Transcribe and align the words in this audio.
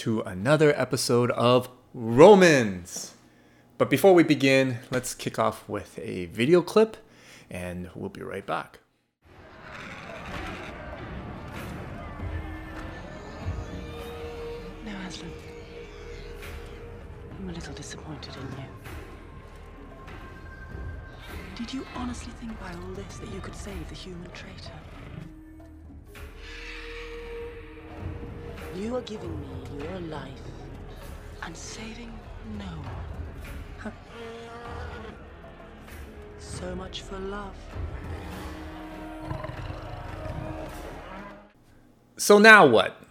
to 0.00 0.22
another 0.22 0.72
episode 0.80 1.30
of 1.32 1.68
Romans. 1.92 3.12
But 3.76 3.90
before 3.90 4.14
we 4.14 4.22
begin, 4.22 4.78
let's 4.90 5.14
kick 5.14 5.38
off 5.38 5.68
with 5.68 5.98
a 5.98 6.24
video 6.24 6.62
clip, 6.62 6.96
and 7.50 7.90
we'll 7.94 8.08
be 8.08 8.22
right 8.22 8.46
back. 8.46 8.78
No, 14.86 14.92
Aslan. 15.06 15.30
I'm 17.38 17.50
a 17.50 17.52
little 17.52 17.74
disappointed 17.74 18.34
in 18.36 18.58
you. 18.58 18.64
Did 21.56 21.74
you 21.74 21.86
honestly 21.94 22.32
think 22.40 22.58
by 22.58 22.72
all 22.72 22.94
this 22.94 23.18
that 23.18 23.30
you 23.34 23.40
could 23.42 23.54
save 23.54 23.86
the 23.90 23.94
human 23.94 24.30
traitor? 24.30 24.79
You 28.76 28.96
are 28.96 29.02
giving 29.02 29.40
me 29.40 29.84
your 29.84 30.00
life 30.00 30.42
and 31.42 31.56
saving 31.56 32.12
no 32.56 32.64
one. 32.64 33.92
so 36.38 36.74
much 36.74 37.00
for 37.00 37.18
love. 37.18 37.54
So 42.16 42.38
now 42.38 42.66
what? 42.66 43.02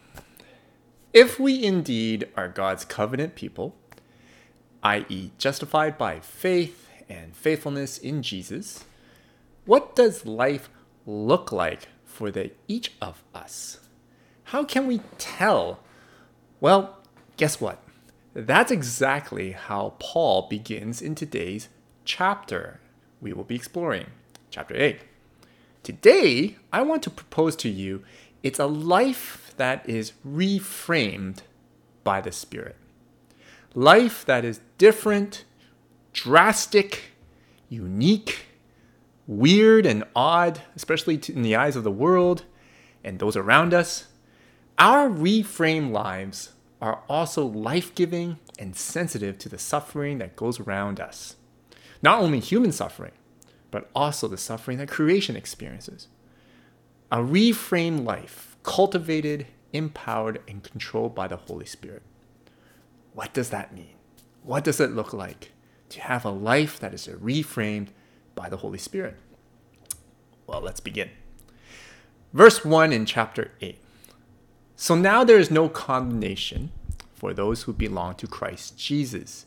If 1.14 1.40
we 1.40 1.64
indeed 1.64 2.30
are 2.38 2.48
God's 2.48 2.86
covenant 2.86 3.36
people, 3.36 3.76
i.e., 4.84 5.32
justified 5.38 5.98
by 5.98 6.20
faith 6.20 6.88
and 7.10 7.36
faithfulness 7.36 7.98
in 7.98 8.22
Jesus, 8.22 8.86
what 9.66 9.96
does 9.96 10.26
life 10.26 10.70
look 11.06 11.52
like 11.52 11.88
for 12.06 12.32
the 12.32 12.52
each 12.68 12.94
of 13.02 13.24
us? 13.34 13.80
How 14.50 14.64
can 14.64 14.88
we 14.88 15.02
tell? 15.20 15.80
Well, 16.60 16.98
guess 17.38 17.62
what? 17.62 17.84
That's 18.34 18.72
exactly 18.72 19.52
how 19.52 19.94
Paul 20.00 20.48
begins 20.50 21.04
in 21.04 21.14
today's 21.14 21.70
chapter 22.04 22.80
we 23.22 23.32
will 23.32 23.44
be 23.44 23.54
exploring, 23.54 24.08
chapter 24.50 24.76
8. 24.76 25.02
Today, 25.84 26.56
I 26.74 26.82
want 26.82 27.04
to 27.04 27.12
propose 27.12 27.56
to 27.58 27.70
you 27.70 28.04
it's 28.42 28.58
a 28.58 28.66
life 28.66 29.54
that 29.58 29.88
is 29.88 30.14
reframed 30.28 31.42
by 32.04 32.20
the 32.20 32.32
Spirit. 32.32 32.76
Life 33.76 34.26
that 34.26 34.44
is 34.44 34.62
different, 34.80 35.44
drastic, 36.12 37.12
unique, 37.70 38.48
weird, 39.28 39.86
and 39.86 40.06
odd, 40.16 40.62
especially 40.76 41.22
in 41.28 41.44
the 41.44 41.56
eyes 41.56 41.76
of 41.76 41.84
the 41.84 41.92
world 41.92 42.46
and 43.04 43.20
those 43.20 43.36
around 43.36 43.76
us. 43.76 44.08
Our 44.80 45.10
reframed 45.10 45.92
lives 45.92 46.54
are 46.82 47.04
also 47.10 47.46
life 47.46 47.94
giving 47.96 48.40
and 48.58 48.74
sensitive 48.78 49.38
to 49.40 49.50
the 49.50 49.58
suffering 49.58 50.20
that 50.20 50.38
goes 50.38 50.58
around 50.58 51.02
us. 51.02 51.36
Not 52.02 52.22
only 52.22 52.40
human 52.40 52.72
suffering, 52.72 53.12
but 53.72 53.90
also 53.94 54.30
the 54.30 54.38
suffering 54.38 54.78
that 54.78 54.88
creation 54.88 55.36
experiences. 55.36 56.08
A 57.12 57.18
reframed 57.18 58.06
life, 58.06 58.56
cultivated, 58.64 59.48
empowered, 59.74 60.42
and 60.48 60.64
controlled 60.64 61.14
by 61.14 61.28
the 61.28 61.36
Holy 61.36 61.66
Spirit. 61.66 62.04
What 63.14 63.34
does 63.34 63.50
that 63.50 63.76
mean? 63.76 63.96
What 64.44 64.64
does 64.64 64.80
it 64.80 64.92
look 64.92 65.12
like 65.12 65.52
to 65.90 66.00
have 66.00 66.24
a 66.24 66.30
life 66.30 66.80
that 66.80 66.94
is 66.94 67.06
reframed 67.08 67.90
by 68.34 68.48
the 68.48 68.58
Holy 68.58 68.78
Spirit? 68.78 69.18
Well, 70.48 70.62
let's 70.62 70.80
begin. 70.80 71.10
Verse 72.32 72.64
1 72.64 72.94
in 72.94 73.06
chapter 73.06 73.52
8. 73.60 73.78
So 74.82 74.96
now 74.96 75.26
there 75.26 75.38
is 75.38 75.52
no 75.52 75.68
condemnation 75.68 76.72
for 77.14 77.34
those 77.34 77.64
who 77.64 77.74
belong 77.74 78.16
to 78.16 78.28
Christ 78.28 78.78
Jesus. 78.78 79.46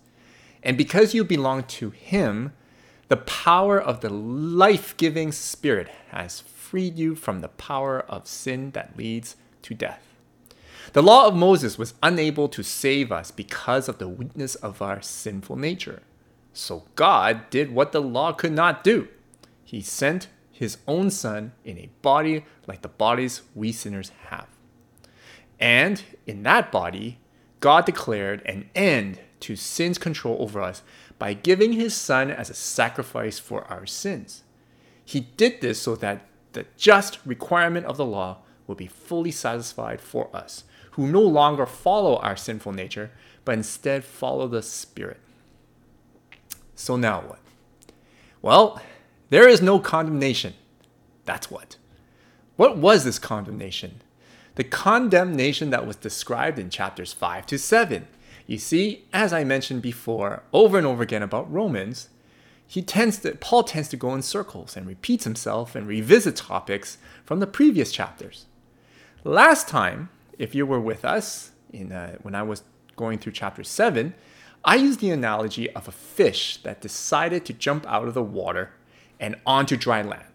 And 0.62 0.76
because 0.76 1.15
you 1.15 1.25
belong 1.25 1.62
to 1.81 1.88
Him, 1.88 2.53
the 3.09 3.16
power 3.16 3.81
of 3.81 4.03
the 4.03 4.10
life 4.10 4.94
giving 4.98 5.32
Spirit 5.32 5.88
has 6.10 6.42
freed 6.42 6.98
you 6.98 7.15
from 7.15 7.41
the 7.41 7.48
power 7.48 8.00
of 8.00 8.26
sin 8.26 8.72
that 8.72 8.98
leads 8.98 9.37
to 9.62 9.72
death. 9.72 10.03
The 10.92 11.03
law 11.03 11.26
of 11.26 11.34
Moses 11.34 11.78
was 11.78 11.94
unable 12.03 12.50
to 12.50 12.62
save 12.62 13.10
us 13.10 13.31
because 13.31 13.88
of 13.88 13.97
the 13.97 14.09
weakness 14.09 14.54
of 14.56 14.82
our 14.82 15.00
sinful 15.00 15.56
nature. 15.56 16.03
So 16.53 16.84
God 16.94 17.48
did 17.48 17.72
what 17.72 17.92
the 17.92 18.03
law 18.03 18.34
could 18.34 18.53
not 18.53 18.84
do. 18.84 19.09
He 19.65 19.81
sent 19.81 20.28
his 20.50 20.76
own 20.87 21.10
Son 21.10 21.53
in 21.65 21.78
a 21.78 21.88
body 22.03 22.44
like 22.66 22.82
the 22.82 22.88
bodies 22.88 23.41
we 23.54 23.72
sinners 23.72 24.12
have. 24.26 24.47
And 25.62 26.03
in 26.27 26.43
that 26.43 26.73
body, 26.73 27.21
God 27.61 27.87
declared 27.87 28.43
an 28.45 28.69
end 28.75 29.21
to 29.41 29.55
sin's 29.55 29.97
control 29.97 30.37
over 30.41 30.61
us 30.61 30.83
by 31.21 31.34
giving 31.34 31.75
his 31.75 31.95
Son 31.95 32.33
as 32.33 32.50
a 32.50 32.55
sacrifice 32.55 33.39
for 33.39 33.62
our 33.67 33.87
sins. 33.87 34.43
He 35.05 35.21
did 35.21 35.61
this 35.61 35.81
so 35.81 35.95
that 35.97 36.27
the 36.53 36.67
just 36.77 37.21
requirement 37.25 37.87
of 37.87 37.97
the 37.97 38.05
law 38.05 38.39
will 38.67 38.75
be 38.75 38.89
fully 38.89 39.31
satisfied 39.31 40.01
for 40.01 40.34
us, 40.34 40.65
who 40.93 41.06
no 41.06 41.21
longer 41.21 41.65
follow 41.65 42.17
our 42.17 42.37
sinful 42.37 42.72
nature, 42.72 43.12
but 43.45 43.55
instead 43.55 44.03
follow 44.03 44.49
the 44.49 44.62
Spirit. 44.62 45.21
So 46.75 46.97
now 46.97 47.21
what? 47.21 47.39
Well, 48.43 48.83
there 49.31 49.49
is 49.49 49.62
no 49.62 49.78
condemnation. 49.78 50.55
That's 51.25 51.53
what. 51.53 51.77
What 52.56 52.78
was 52.78 53.05
this 53.05 53.21
condemnation? 53.21 54.01
The 54.55 54.65
condemnation 54.65 55.71
that 55.71 55.87
was 55.87 55.97
described 55.97 56.59
in 56.59 56.69
chapters 56.69 57.13
5 57.13 57.47
to 57.47 57.59
7. 57.59 58.07
You 58.47 58.59
see, 58.59 59.05
as 59.13 59.33
I 59.33 59.45
mentioned 59.45 59.83
before, 59.83 60.43
over 60.53 60.77
and 60.77 60.87
over 60.87 61.03
again 61.03 61.23
about 61.23 61.51
Romans, 61.51 62.11
he 62.67 62.83
tends 62.83 63.19
to 63.19 63.35
Paul 63.37 63.65
tends 63.65 63.89
to 63.91 63.97
go 63.97 64.15
in 64.15 64.23
circles 64.23 64.77
and 64.77 64.87
repeats 64.87 65.25
himself 65.25 65.75
and 65.75 65.87
revisit 65.87 66.37
topics 66.37 66.99
from 67.25 67.41
the 67.41 67.47
previous 67.47 67.93
chapters. 67.93 68.47
Last 69.25 69.69
time, 69.69 70.09
if 70.39 70.55
you 70.55 70.67
were 70.67 70.81
with 70.81 71.05
us 71.05 71.53
in 71.73 71.93
uh, 71.93 72.17
when 72.23 72.34
I 72.34 72.43
was 72.43 72.63
going 72.97 73.19
through 73.19 73.33
chapter 73.33 73.63
7, 73.63 74.15
I 74.65 74.77
used 74.77 75.01
the 75.01 75.11
analogy 75.11 75.71
of 75.71 75.89
a 75.89 75.93
fish 75.93 76.59
that 76.63 76.81
decided 76.81 77.45
to 77.47 77.53
jump 77.53 77.87
out 77.87 78.09
of 78.09 78.15
the 78.15 78.23
water 78.23 78.73
and 79.19 79.37
onto 79.47 79.77
dry 79.77 80.03
land 80.03 80.31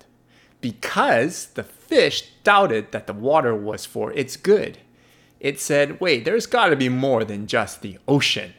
because 0.61 1.47
the 1.47 1.63
fish 1.63 2.31
doubted 2.43 2.91
that 2.91 3.07
the 3.07 3.13
water 3.13 3.55
was 3.55 3.85
for 3.85 4.11
its 4.13 4.35
good. 4.35 4.79
It 5.39 5.59
said, 5.59 6.01
wait, 6.01 6.25
there's 6.25 6.47
got 6.47 6.69
to 6.69 6.75
be 6.75 6.89
more 6.89 7.23
than 7.23 7.47
just 7.47 7.81
the 7.81 7.99
ocean. 8.07 8.53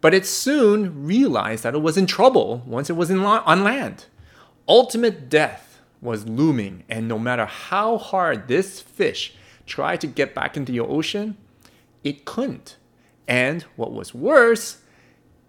But 0.00 0.14
it 0.14 0.24
soon 0.26 1.04
realized 1.04 1.64
that 1.64 1.74
it 1.74 1.82
was 1.82 1.96
in 1.96 2.06
trouble 2.06 2.62
once 2.64 2.88
it 2.88 2.96
was 2.96 3.10
on 3.10 3.64
land. 3.64 4.06
Ultimate 4.68 5.28
death 5.28 5.80
was 6.00 6.28
looming, 6.28 6.84
and 6.88 7.08
no 7.08 7.18
matter 7.18 7.46
how 7.46 7.98
hard 7.98 8.46
this 8.46 8.80
fish 8.80 9.34
tried 9.66 10.00
to 10.00 10.06
get 10.06 10.34
back 10.34 10.56
into 10.56 10.70
the 10.70 10.80
ocean, 10.80 11.36
it 12.04 12.24
couldn't. 12.24 12.76
And 13.26 13.62
what 13.74 13.92
was 13.92 14.14
worse, 14.14 14.78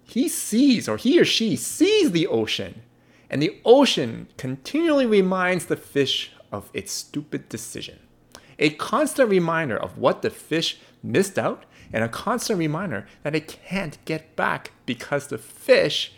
he 0.04 0.28
sees, 0.28 0.90
or 0.90 0.98
he 0.98 1.20
or 1.20 1.26
she 1.26 1.56
sees 1.56 2.12
the 2.12 2.26
ocean, 2.26 2.82
and 3.30 3.42
the 3.42 3.60
ocean 3.64 4.28
continually 4.38 5.06
reminds 5.06 5.66
the 5.66 5.76
fish 5.76 6.32
of 6.52 6.70
its 6.74 6.92
stupid 6.92 7.48
decision. 7.50 8.00
A 8.58 8.72
constant 8.72 9.30
reminder 9.30 9.78
of 9.78 9.98
what 9.98 10.22
the 10.22 10.30
fish 10.30 10.80
missed 11.04 11.38
out 11.38 11.66
and 11.94 12.04
a 12.04 12.10
constant 12.10 12.60
reminder 12.60 13.08
that 13.24 13.36
it 13.36 13.48
can't 13.48 14.04
get 14.06 14.36
back 14.36 14.72
because 14.86 15.28
the 15.28 15.38
fish 15.38 16.14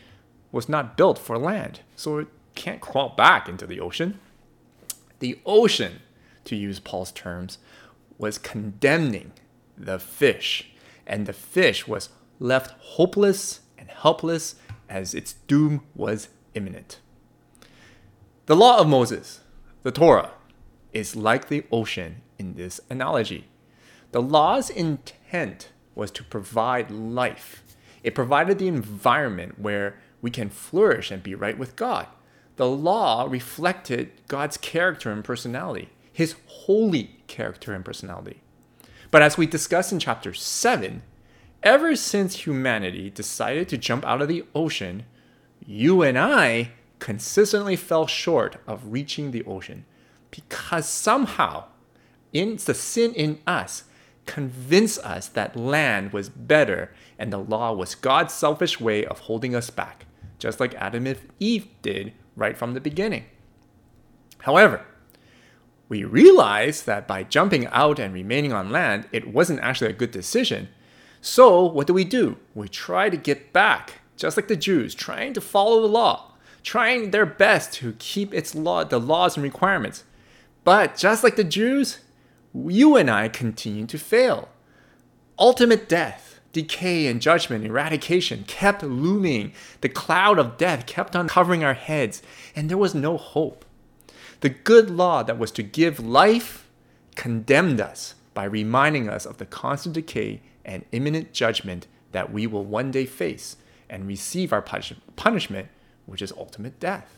was 0.52 0.68
not 0.68 0.98
built 0.98 1.18
for 1.18 1.38
land, 1.38 1.82
so 1.96 2.18
it 2.18 2.28
can't 2.56 2.82
crawl 2.82 3.10
back 3.16 3.48
into 3.48 3.66
the 3.66 3.80
ocean. 3.80 4.20
The 5.20 5.40
ocean, 5.46 6.02
to 6.46 6.56
use 6.56 6.80
Paul's 6.80 7.12
terms, 7.12 7.58
was 8.18 8.38
condemning 8.38 9.34
the 9.78 10.00
fish, 10.00 10.72
and 11.08 11.26
the 11.26 11.34
fish 11.34 11.88
was 11.88 12.10
left 12.40 12.72
hopeless 12.80 13.62
and 13.78 13.90
helpless 13.90 14.56
as 14.90 15.14
its 15.14 15.34
doom 15.34 15.84
was 15.96 16.28
imminent. 16.54 17.00
The 18.46 18.56
law 18.56 18.80
of 18.80 18.88
Moses, 18.88 19.42
the 19.84 19.92
Torah, 19.92 20.32
is 20.94 21.16
like 21.16 21.48
the 21.48 21.64
ocean 21.72 22.22
in 22.38 22.56
this 22.56 22.82
analogy. 22.90 23.48
The 24.12 24.22
law's 24.22 24.70
intent 24.70 25.70
was 25.96 26.12
to 26.12 26.24
provide 26.24 26.92
life. 26.92 27.64
It 28.04 28.16
provided 28.16 28.60
the 28.60 28.68
environment 28.68 29.60
where 29.60 30.00
we 30.22 30.32
can 30.32 30.50
flourish 30.50 31.12
and 31.12 31.24
be 31.24 31.36
right 31.36 31.58
with 31.58 31.76
God. 31.76 32.08
The 32.58 32.68
law 32.68 33.28
reflected 33.30 34.12
God's 34.28 34.58
character 34.58 35.12
and 35.12 35.24
personality, 35.24 35.90
his 36.12 36.36
holy 36.48 37.22
character 37.28 37.74
and 37.74 37.86
personality. 37.86 38.42
But 39.10 39.22
as 39.22 39.38
we 39.38 39.46
discussed 39.46 39.92
in 39.92 40.00
chapter 40.00 40.34
7, 40.34 41.02
ever 41.64 41.96
since 41.96 42.46
humanity 42.46 43.10
decided 43.10 43.70
to 43.70 43.78
jump 43.78 44.06
out 44.06 44.22
of 44.22 44.28
the 44.28 44.46
ocean, 44.54 45.06
you 45.66 46.02
and 46.02 46.18
I 46.18 46.72
consistently 47.00 47.76
fell 47.76 48.08
short 48.08 48.58
of 48.68 48.92
reaching 48.92 49.32
the 49.32 49.44
ocean 49.46 49.86
because 50.30 50.88
somehow, 50.88 51.66
in 52.34 52.58
the 52.58 52.74
sin 52.74 53.14
in 53.14 53.40
us, 53.46 53.84
convinced 54.26 55.00
us 55.00 55.28
that 55.28 55.56
land 55.56 56.14
was 56.14 56.30
better 56.30 56.94
and 57.20 57.32
the 57.32 57.38
law 57.38 57.74
was 57.74 57.96
God's 57.96 58.34
selfish 58.34 58.80
way 58.80 59.06
of 59.06 59.20
holding 59.20 59.56
us 59.56 59.70
back, 59.70 60.06
just 60.40 60.60
like 60.60 60.74
Adam 60.76 61.06
and 61.08 61.20
Eve 61.40 61.68
did 61.82 62.14
right 62.36 62.58
from 62.58 62.74
the 62.74 62.82
beginning. 62.82 63.26
However, 64.40 64.86
we 65.90 66.04
realized 66.04 66.86
that 66.86 67.08
by 67.08 67.24
jumping 67.24 67.68
out 67.68 68.00
and 68.00 68.14
remaining 68.14 68.54
on 68.54 68.72
land, 68.72 69.08
it 69.12 69.28
wasn't 69.28 69.60
actually 69.60 69.90
a 69.90 69.94
good 69.94 70.12
decision. 70.12 70.70
So, 71.20 71.64
what 71.66 71.86
do 71.86 71.94
we 71.94 72.06
do? 72.06 72.38
We 72.56 72.70
try 72.70 73.10
to 73.10 73.18
get 73.18 73.52
back, 73.54 74.01
just 74.22 74.38
like 74.38 74.48
the 74.48 74.56
Jews, 74.56 74.94
trying 74.94 75.34
to 75.34 75.42
follow 75.42 75.82
the 75.82 75.88
law, 75.88 76.32
trying 76.64 77.10
their 77.10 77.26
best 77.26 77.74
to 77.74 77.94
keep 77.98 78.34
its 78.34 78.54
law, 78.54 78.84
the 78.84 79.00
laws 79.00 79.36
and 79.36 79.44
requirements. 79.44 80.04
But 80.64 80.96
just 80.96 81.24
like 81.24 81.36
the 81.36 81.44
Jews, 81.44 82.00
you 82.54 82.96
and 82.96 83.10
I 83.10 83.30
continue 83.30 83.88
to 83.88 83.98
fail. 83.98 84.50
Ultimate 85.40 85.90
death, 85.90 86.40
decay, 86.54 87.08
and 87.08 87.20
judgment, 87.20 87.66
eradication 87.66 88.44
kept 88.44 88.84
looming. 88.84 89.54
The 89.82 89.90
cloud 89.90 90.38
of 90.38 90.58
death 90.58 90.86
kept 90.86 91.16
on 91.16 91.28
covering 91.28 91.64
our 91.64 91.74
heads, 91.74 92.22
and 92.56 92.70
there 92.70 92.78
was 92.78 92.94
no 92.94 93.18
hope. 93.18 93.66
The 94.42 94.50
good 94.50 94.92
law 94.92 95.24
that 95.24 95.40
was 95.40 95.50
to 95.52 95.64
give 95.64 96.00
life 96.00 96.68
condemned 97.16 97.82
us 97.82 98.14
by 98.36 98.44
reminding 98.44 99.10
us 99.10 99.26
of 99.26 99.38
the 99.38 99.46
constant 99.46 99.96
decay 99.96 100.42
and 100.64 100.86
imminent 100.92 101.34
judgment 101.34 101.88
that 102.12 102.32
we 102.32 102.46
will 102.46 102.64
one 102.64 102.92
day 102.92 103.06
face 103.06 103.58
and 103.92 104.08
receive 104.08 104.52
our 104.52 104.62
punishment, 104.62 105.68
which 106.08 106.24
is 106.24 106.34
ultimate 106.36 106.80
death. 106.80 107.18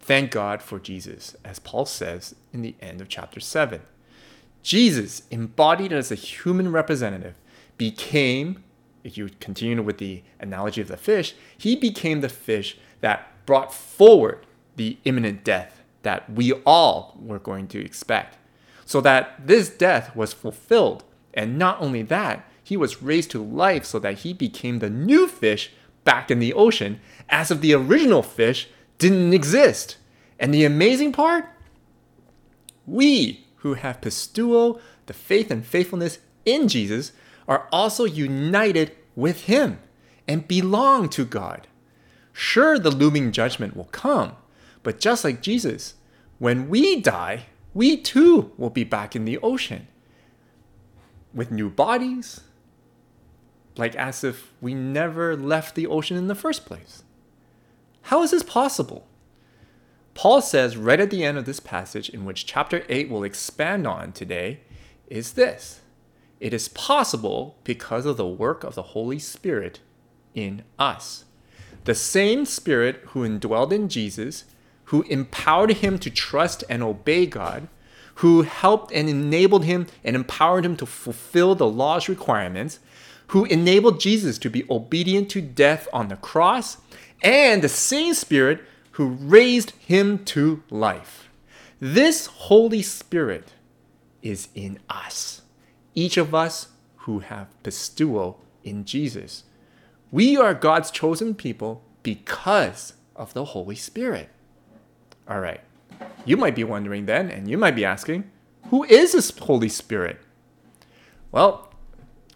Thank 0.00 0.32
God 0.32 0.62
for 0.62 0.80
Jesus, 0.80 1.36
as 1.44 1.60
Paul 1.60 1.84
says 1.84 2.34
in 2.52 2.62
the 2.62 2.74
end 2.80 3.00
of 3.00 3.08
chapter 3.08 3.38
7. 3.38 3.82
Jesus, 4.62 5.22
embodied 5.30 5.92
as 5.92 6.10
a 6.10 6.16
human 6.16 6.72
representative, 6.72 7.34
became, 7.76 8.64
if 9.04 9.16
you 9.16 9.30
continue 9.40 9.80
with 9.82 9.98
the 9.98 10.22
analogy 10.40 10.80
of 10.80 10.88
the 10.88 10.96
fish, 10.96 11.34
he 11.56 11.76
became 11.76 12.20
the 12.20 12.28
fish 12.28 12.76
that 13.00 13.28
brought 13.46 13.72
forward 13.72 14.44
the 14.76 14.98
imminent 15.04 15.44
death 15.44 15.82
that 16.02 16.30
we 16.32 16.52
all 16.64 17.16
were 17.20 17.38
going 17.38 17.68
to 17.68 17.84
expect. 17.84 18.38
So 18.86 19.00
that 19.02 19.46
this 19.46 19.68
death 19.68 20.16
was 20.16 20.32
fulfilled. 20.32 21.04
And 21.34 21.58
not 21.58 21.80
only 21.80 22.02
that, 22.02 22.49
he 22.70 22.76
was 22.76 23.02
raised 23.02 23.32
to 23.32 23.42
life 23.42 23.84
so 23.84 23.98
that 23.98 24.20
he 24.20 24.32
became 24.32 24.78
the 24.78 24.88
new 24.88 25.26
fish 25.26 25.72
back 26.04 26.30
in 26.30 26.38
the 26.38 26.52
ocean, 26.52 27.00
as 27.28 27.50
if 27.50 27.60
the 27.60 27.74
original 27.74 28.22
fish 28.22 28.68
didn't 28.96 29.34
exist. 29.34 29.96
And 30.38 30.54
the 30.54 30.64
amazing 30.64 31.10
part? 31.10 31.46
We 32.86 33.44
who 33.56 33.74
have 33.74 34.00
pisteuo, 34.00 34.80
the 35.06 35.12
faith 35.12 35.50
and 35.50 35.66
faithfulness 35.66 36.20
in 36.44 36.68
Jesus, 36.68 37.10
are 37.48 37.66
also 37.72 38.04
united 38.04 38.96
with 39.16 39.46
him 39.46 39.80
and 40.28 40.46
belong 40.46 41.08
to 41.08 41.24
God. 41.24 41.66
Sure, 42.32 42.78
the 42.78 42.92
looming 42.92 43.32
judgment 43.32 43.76
will 43.76 43.90
come, 43.90 44.36
but 44.84 45.00
just 45.00 45.24
like 45.24 45.42
Jesus, 45.42 45.94
when 46.38 46.68
we 46.68 47.00
die, 47.00 47.46
we 47.74 47.96
too 47.96 48.52
will 48.56 48.70
be 48.70 48.84
back 48.84 49.16
in 49.16 49.24
the 49.24 49.38
ocean 49.38 49.88
with 51.34 51.50
new 51.50 51.68
bodies, 51.68 52.42
like 53.76 53.94
as 53.96 54.24
if 54.24 54.52
we 54.60 54.74
never 54.74 55.36
left 55.36 55.74
the 55.74 55.86
ocean 55.86 56.16
in 56.16 56.28
the 56.28 56.34
first 56.34 56.66
place. 56.66 57.02
How 58.02 58.22
is 58.22 58.30
this 58.30 58.42
possible? 58.42 59.06
Paul 60.14 60.42
says 60.42 60.76
right 60.76 61.00
at 61.00 61.10
the 61.10 61.24
end 61.24 61.38
of 61.38 61.44
this 61.44 61.60
passage, 61.60 62.08
in 62.08 62.24
which 62.24 62.46
chapter 62.46 62.84
8 62.88 63.08
will 63.08 63.24
expand 63.24 63.86
on 63.86 64.12
today, 64.12 64.60
is 65.08 65.32
this 65.32 65.80
It 66.40 66.52
is 66.52 66.68
possible 66.68 67.56
because 67.64 68.06
of 68.06 68.16
the 68.16 68.26
work 68.26 68.64
of 68.64 68.74
the 68.74 68.82
Holy 68.82 69.18
Spirit 69.18 69.80
in 70.34 70.62
us. 70.78 71.24
The 71.84 71.94
same 71.94 72.44
Spirit 72.44 73.02
who 73.08 73.26
indwelled 73.26 73.72
in 73.72 73.88
Jesus 73.88 74.44
who 74.90 75.02
empowered 75.02 75.70
him 75.70 76.00
to 76.00 76.10
trust 76.10 76.64
and 76.68 76.82
obey 76.82 77.24
God, 77.24 77.68
who 78.16 78.42
helped 78.42 78.90
and 78.90 79.08
enabled 79.08 79.64
him 79.64 79.86
and 80.02 80.16
empowered 80.16 80.64
him 80.64 80.76
to 80.78 80.84
fulfill 80.84 81.54
the 81.54 81.68
law's 81.68 82.08
requirements, 82.08 82.80
who 83.30 83.44
enabled 83.44 84.00
Jesus 84.00 84.38
to 84.38 84.50
be 84.50 84.64
obedient 84.68 85.28
to 85.30 85.40
death 85.40 85.86
on 85.92 86.08
the 86.08 86.16
cross, 86.16 86.78
and 87.22 87.62
the 87.62 87.68
same 87.68 88.12
Spirit 88.14 88.60
who 88.92 89.06
raised 89.06 89.70
him 89.78 90.24
to 90.24 90.62
life. 90.68 91.28
This 91.78 92.26
Holy 92.26 92.82
Spirit 92.82 93.52
is 94.20 94.48
in 94.54 94.80
us, 94.88 95.42
each 95.94 96.16
of 96.16 96.34
us 96.34 96.68
who 96.98 97.20
have 97.20 97.46
pisteuo 97.62 98.36
in 98.64 98.84
Jesus. 98.84 99.44
We 100.10 100.36
are 100.36 100.52
God's 100.52 100.90
chosen 100.90 101.34
people 101.34 101.84
because 102.02 102.94
of 103.14 103.32
the 103.32 103.44
Holy 103.46 103.76
Spirit. 103.76 104.28
All 105.28 105.40
right. 105.40 105.60
You 106.24 106.36
might 106.36 106.56
be 106.56 106.64
wondering 106.64 107.06
then, 107.06 107.30
and 107.30 107.48
you 107.48 107.56
might 107.56 107.76
be 107.76 107.84
asking, 107.84 108.28
who 108.70 108.82
is 108.84 109.12
this 109.12 109.30
Holy 109.38 109.68
Spirit? 109.68 110.20
Well, 111.30 111.69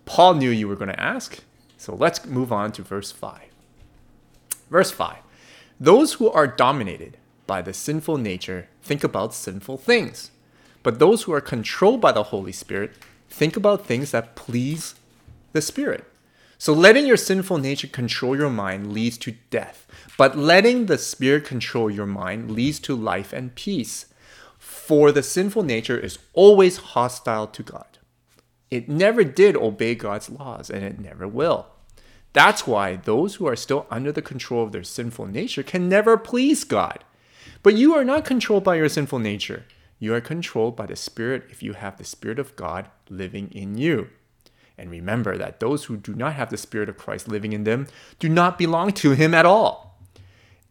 Paul 0.05 0.35
knew 0.35 0.51
you 0.51 0.69
were 0.69 0.77
going 0.77 0.91
to 0.91 1.01
ask, 1.01 1.41
so 1.77 1.95
let's 1.95 2.25
move 2.25 2.53
on 2.53 2.73
to 2.73 2.83
verse 2.83 3.11
5. 3.13 3.41
Verse 4.71 4.91
5 4.91 5.19
Those 5.81 6.15
who 6.15 6.31
are 6.31 6.47
dominated 6.47 7.17
by 7.47 7.63
the 7.63 7.73
sinful 7.73 8.19
nature 8.19 8.69
think 8.83 9.05
about 9.05 9.35
sinful 9.35 9.79
things, 9.79 10.31
but 10.83 10.99
those 10.99 11.23
who 11.23 11.33
are 11.33 11.41
controlled 11.41 12.01
by 12.01 12.13
the 12.13 12.25
Holy 12.25 12.53
Spirit 12.53 12.93
think 13.29 13.57
about 13.57 13.87
things 13.87 14.11
that 14.11 14.37
please 14.37 14.95
the 15.53 15.63
Spirit. 15.63 16.05
So 16.59 16.73
letting 16.73 17.07
your 17.07 17.17
sinful 17.17 17.59
nature 17.59 17.89
control 17.89 18.37
your 18.37 18.51
mind 18.51 18.93
leads 18.93 19.19
to 19.19 19.35
death, 19.51 19.87
but 20.17 20.39
letting 20.39 20.87
the 20.87 20.99
Spirit 20.99 21.45
control 21.45 21.91
your 21.91 22.07
mind 22.07 22.51
leads 22.51 22.79
to 22.81 22.95
life 22.95 23.33
and 23.33 23.55
peace. 23.55 24.07
For 24.59 25.13
the 25.13 25.23
sinful 25.23 25.63
nature 25.63 25.99
is 25.99 26.19
always 26.33 26.79
hostile 26.79 27.47
to 27.49 27.63
God. 27.63 27.94
It 28.71 28.89
never 28.89 29.25
did 29.25 29.57
obey 29.57 29.95
God's 29.95 30.31
laws, 30.31 30.71
and 30.71 30.85
it 30.85 30.99
never 30.99 31.29
will. 31.29 31.67
That's 32.33 32.67
why 32.67 32.97
those 32.97 33.37
who 33.37 33.47
are 33.47 33.57
still 33.57 33.87
under 33.91 34.11
the 34.11 34.23
control 34.23 34.65
of 34.65 34.73
their 34.73 34.83
sinful 34.83 35.27
nature 35.27 35.63
can 35.63 35.89
never 35.89 36.19
please 36.19 36.65
God. 36.65 37.05
But 37.63 37.77
you 37.77 37.95
are 37.95 38.05
not 38.05 38.25
controlled 38.25 38.65
by 38.65 38.75
your 38.75 38.89
sinful 38.89 39.21
nature. 39.21 39.65
You 39.99 40.13
are 40.15 40.21
controlled 40.21 40.77
by 40.77 40.87
the 40.87 40.97
Spirit 40.97 41.45
if 41.51 41.63
you 41.63 41.75
have 41.75 41.97
the 41.97 42.05
Spirit 42.05 42.39
of 42.39 42.57
God 42.57 42.91
living 43.09 43.51
in 43.53 43.79
you. 43.79 44.11
And 44.77 44.91
remember 44.91 45.39
that 45.39 45.61
those 45.61 45.85
who 45.85 45.97
do 45.97 46.15
not 46.15 46.35
have 46.35 46.51
the 46.51 46.57
Spirit 46.57 46.89
of 46.89 46.99
Christ 46.99 47.29
living 47.29 47.53
in 47.53 47.65
them 47.65 47.87
do 48.19 48.29
not 48.29 48.59
belong 48.59 48.93
to 48.93 49.13
Him 49.13 49.33
at 49.33 49.47
all. 49.47 50.01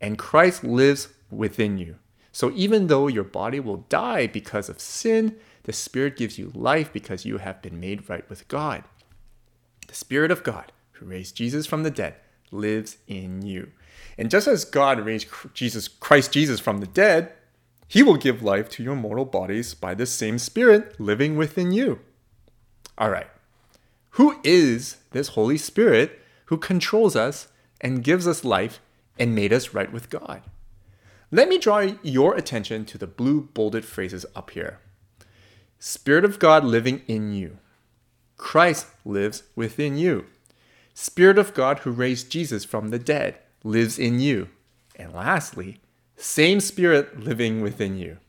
And 0.02 0.18
Christ 0.18 0.64
lives 0.64 1.08
within 1.32 1.78
you. 1.78 1.96
So 2.34 2.52
even 2.56 2.88
though 2.88 3.08
your 3.08 3.24
body 3.24 3.60
will 3.60 3.86
die 3.90 4.26
because 4.28 4.68
of 4.68 4.82
sin, 4.82 5.38
the 5.64 5.72
Spirit 5.72 6.18
gives 6.18 6.38
you 6.38 6.52
life 6.54 6.92
because 6.92 7.26
you 7.26 7.38
have 7.38 7.62
been 7.62 7.80
made 7.80 8.10
right 8.10 8.28
with 8.28 8.48
God. 8.48 8.84
The 9.88 9.94
Spirit 9.94 10.32
of 10.32 10.44
God, 10.44 10.72
who 10.94 11.06
raised 11.06 11.38
Jesus 11.38 11.68
from 11.68 11.84
the 11.84 11.92
dead, 11.92 12.16
lives 12.52 12.98
in 13.08 13.44
you. 13.44 13.72
And 14.18 14.32
just 14.32 14.48
as 14.48 14.66
God 14.66 15.00
raised 15.00 15.28
Jesus 15.54 15.88
Christ 15.88 16.32
Jesus 16.32 16.60
from 16.60 16.80
the 16.80 16.88
dead, 16.88 17.34
he 17.88 18.02
will 18.02 18.18
give 18.18 18.42
life 18.42 18.68
to 18.70 18.84
your 18.84 18.96
mortal 18.96 19.26
bodies 19.26 19.76
by 19.76 19.94
the 19.94 20.08
same 20.08 20.40
Spirit 20.40 21.00
living 21.00 21.38
within 21.38 21.72
you. 21.72 22.00
All 22.98 23.12
right. 23.12 23.30
Who 24.12 24.40
is 24.44 24.98
this 25.12 25.30
Holy 25.30 25.60
Spirit 25.60 26.20
who 26.46 26.58
controls 26.58 27.16
us 27.16 27.48
and 27.80 28.04
gives 28.04 28.28
us 28.28 28.44
life 28.44 28.80
and 29.20 29.36
made 29.36 29.54
us 29.54 29.76
right 29.76 29.94
with 29.94 30.10
God? 30.10 30.42
Let 31.34 31.50
me 31.50 31.58
draw 31.58 31.80
your 32.04 32.36
attention 32.36 32.86
to 32.86 33.00
the 33.00 33.08
blue 33.08 33.50
bolded 33.56 33.86
phrases 33.86 34.24
up 34.36 34.52
here. 34.52 34.78
Spirit 35.80 36.26
of 36.26 36.38
God 36.38 36.64
living 36.64 37.02
in 37.08 37.34
you. 37.34 37.58
Christ 38.38 38.86
lives 39.04 39.42
within 39.56 39.98
you. 39.98 40.28
Spirit 40.94 41.40
of 41.40 41.56
God 41.56 41.80
who 41.80 41.92
raised 41.92 42.30
Jesus 42.30 42.64
from 42.64 42.90
the 42.90 43.00
dead 43.00 43.40
lives 43.64 43.98
in 43.98 44.20
you. 44.20 44.50
And 44.96 45.12
lastly, 45.12 45.80
same 46.16 46.60
Spirit 46.60 47.22
living 47.22 47.62
within 47.62 47.98
you. 47.98 48.20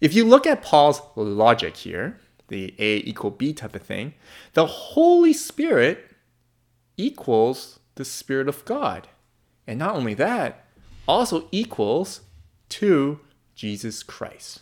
If 0.00 0.14
you 0.14 0.24
look 0.24 0.46
at 0.46 0.62
Paul's 0.62 1.02
logic 1.14 1.76
here, 1.76 2.18
the 2.48 2.74
A 2.78 3.00
equal 3.00 3.30
B 3.30 3.52
type 3.52 3.76
of 3.76 3.82
thing, 3.82 4.14
the 4.54 4.64
Holy 4.64 5.34
Spirit 5.34 6.16
equals 6.96 7.78
the 7.96 8.06
Spirit 8.06 8.48
of 8.48 8.64
God. 8.64 9.08
And 9.66 9.78
not 9.78 9.96
only 9.96 10.14
that, 10.14 10.61
also 11.12 11.48
equals 11.52 12.22
to 12.68 13.20
Jesus 13.54 14.02
Christ. 14.02 14.60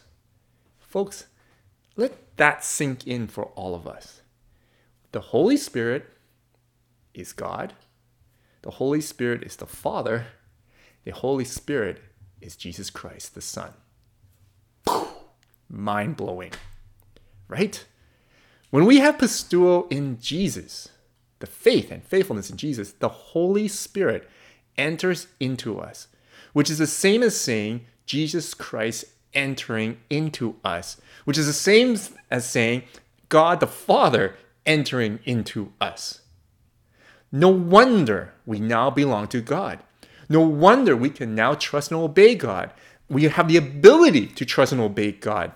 Folks, 0.78 1.26
let 1.97 2.37
that 2.37 2.64
sink 2.64 3.07
in 3.07 3.28
for 3.28 3.47
all 3.54 3.75
of 3.75 3.87
us. 3.87 4.23
The 5.12 5.21
Holy 5.21 5.57
Spirit 5.57 6.07
is 7.14 7.33
God. 7.33 7.75
The 8.62 8.73
Holy 8.73 9.00
Spirit 9.00 9.42
is 9.42 9.57
the 9.57 9.66
Father. 9.66 10.26
The 11.04 11.12
Holy 11.12 11.45
Spirit 11.45 12.02
is 12.40 12.57
Jesus 12.57 12.90
Christ, 12.90 13.35
the 13.35 13.40
Son. 13.40 13.73
Mind 15.69 16.16
blowing 16.16 16.52
right? 17.50 17.85
When 18.71 18.87
we 18.87 19.00
have 19.00 19.19
pisteuo 19.19 19.90
in 19.90 20.19
Jesus, 20.21 20.88
the 21.40 21.47
faith 21.47 21.90
and 21.90 22.02
faithfulness 22.04 22.49
in 22.49 22.57
Jesus, 22.57 22.92
the 22.92 23.09
Holy 23.09 23.66
Spirit 23.69 24.30
enters 24.78 25.26
into 25.40 25.78
us, 25.78 26.07
which 26.52 26.71
is 26.71 26.78
the 26.78 26.87
same 26.87 27.23
as 27.23 27.38
saying 27.38 27.87
Jesus 28.07 28.54
Christ 28.54 29.04
entering 29.35 29.99
into 30.09 30.57
us, 30.64 31.00
which 31.25 31.38
is 31.38 31.47
the 31.47 31.52
same 31.52 31.97
as 32.30 32.49
saying 32.49 32.83
God 33.28 33.61
the 33.61 33.66
Father 33.66 34.37
entering 34.66 35.21
into 35.25 35.73
us. 35.80 36.21
No 37.33 37.49
wonder 37.49 38.35
we 38.45 38.59
now 38.59 38.90
belong 38.90 39.28
to 39.28 39.40
God. 39.40 39.78
No 40.28 40.40
wonder 40.40 40.97
we 40.97 41.11
can 41.11 41.35
now 41.35 41.54
trust 41.54 41.90
and 41.90 42.00
obey 42.00 42.35
God. 42.35 42.73
We 43.09 43.25
have 43.25 43.49
the 43.49 43.57
ability 43.57 44.26
to 44.28 44.45
trust 44.45 44.73
and 44.73 44.80
obey 44.80 45.12
God 45.12 45.52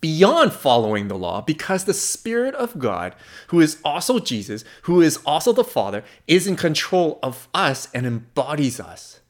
beyond 0.00 0.52
following 0.52 1.08
the 1.08 1.18
law 1.18 1.40
because 1.40 1.84
the 1.84 1.94
Spirit 1.94 2.54
of 2.54 2.78
God, 2.78 3.14
who 3.48 3.60
is 3.60 3.78
also 3.84 4.18
Jesus, 4.18 4.64
who 4.82 5.00
is 5.00 5.18
also 5.24 5.52
the 5.52 5.64
Father, 5.64 6.04
is 6.26 6.46
in 6.46 6.56
control 6.56 7.18
of 7.22 7.48
us 7.54 7.88
and 7.94 8.06
embodies 8.06 8.78
us. 8.78 9.20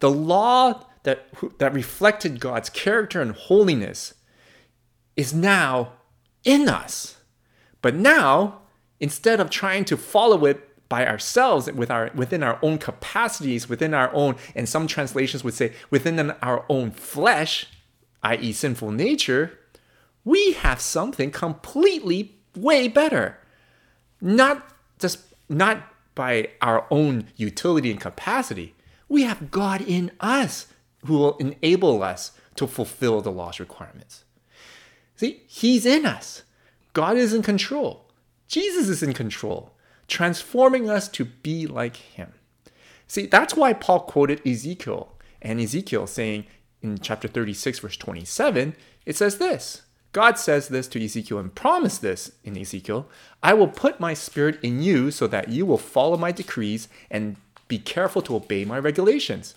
The 0.00 0.10
law 0.10 0.84
that, 1.04 1.26
that 1.58 1.72
reflected 1.72 2.40
God's 2.40 2.70
character 2.70 3.20
and 3.20 3.32
holiness 3.32 4.14
is 5.16 5.32
now 5.32 5.92
in 6.44 6.68
us. 6.68 7.18
But 7.82 7.94
now, 7.94 8.60
instead 9.00 9.40
of 9.40 9.50
trying 9.50 9.84
to 9.86 9.96
follow 9.96 10.44
it 10.46 10.88
by 10.88 11.06
ourselves 11.06 11.70
with 11.72 11.90
our 11.90 12.10
within 12.14 12.42
our 12.42 12.58
own 12.62 12.78
capacities, 12.78 13.68
within 13.68 13.94
our 13.94 14.12
own, 14.14 14.36
and 14.54 14.68
some 14.68 14.86
translations 14.86 15.42
would 15.42 15.54
say 15.54 15.72
within 15.90 16.30
our 16.42 16.64
own 16.68 16.90
flesh, 16.90 17.66
i.e., 18.22 18.52
sinful 18.52 18.90
nature, 18.90 19.58
we 20.24 20.52
have 20.52 20.80
something 20.80 21.30
completely 21.30 22.36
way 22.56 22.88
better. 22.88 23.38
Not 24.20 24.66
just 24.98 25.20
not 25.48 25.82
by 26.14 26.48
our 26.62 26.86
own 26.90 27.26
utility 27.36 27.90
and 27.90 28.00
capacity. 28.00 28.74
We 29.14 29.22
have 29.22 29.52
God 29.52 29.80
in 29.80 30.10
us 30.18 30.66
who 31.06 31.16
will 31.16 31.36
enable 31.36 32.02
us 32.02 32.32
to 32.56 32.66
fulfill 32.66 33.20
the 33.20 33.30
law's 33.30 33.60
requirements. 33.60 34.24
See, 35.14 35.44
He's 35.46 35.86
in 35.86 36.04
us. 36.04 36.42
God 36.94 37.16
is 37.16 37.32
in 37.32 37.40
control. 37.40 38.10
Jesus 38.48 38.88
is 38.88 39.04
in 39.04 39.12
control, 39.12 39.70
transforming 40.08 40.90
us 40.90 41.08
to 41.10 41.26
be 41.26 41.68
like 41.68 41.94
Him. 41.94 42.32
See, 43.06 43.26
that's 43.26 43.54
why 43.54 43.72
Paul 43.72 44.00
quoted 44.00 44.44
Ezekiel 44.44 45.16
and 45.40 45.60
Ezekiel 45.60 46.08
saying 46.08 46.46
in 46.82 46.98
chapter 46.98 47.28
36, 47.28 47.78
verse 47.78 47.96
27, 47.96 48.74
it 49.06 49.14
says 49.14 49.38
this 49.38 49.82
God 50.10 50.40
says 50.40 50.66
this 50.66 50.88
to 50.88 51.04
Ezekiel 51.04 51.38
and 51.38 51.54
promised 51.54 52.02
this 52.02 52.32
in 52.42 52.58
Ezekiel 52.58 53.08
I 53.44 53.54
will 53.54 53.68
put 53.68 54.00
my 54.00 54.12
spirit 54.12 54.58
in 54.60 54.82
you 54.82 55.12
so 55.12 55.28
that 55.28 55.50
you 55.50 55.64
will 55.66 55.78
follow 55.78 56.16
my 56.16 56.32
decrees 56.32 56.88
and 57.12 57.36
be 57.68 57.78
careful 57.78 58.22
to 58.22 58.36
obey 58.36 58.64
my 58.64 58.78
regulations. 58.78 59.54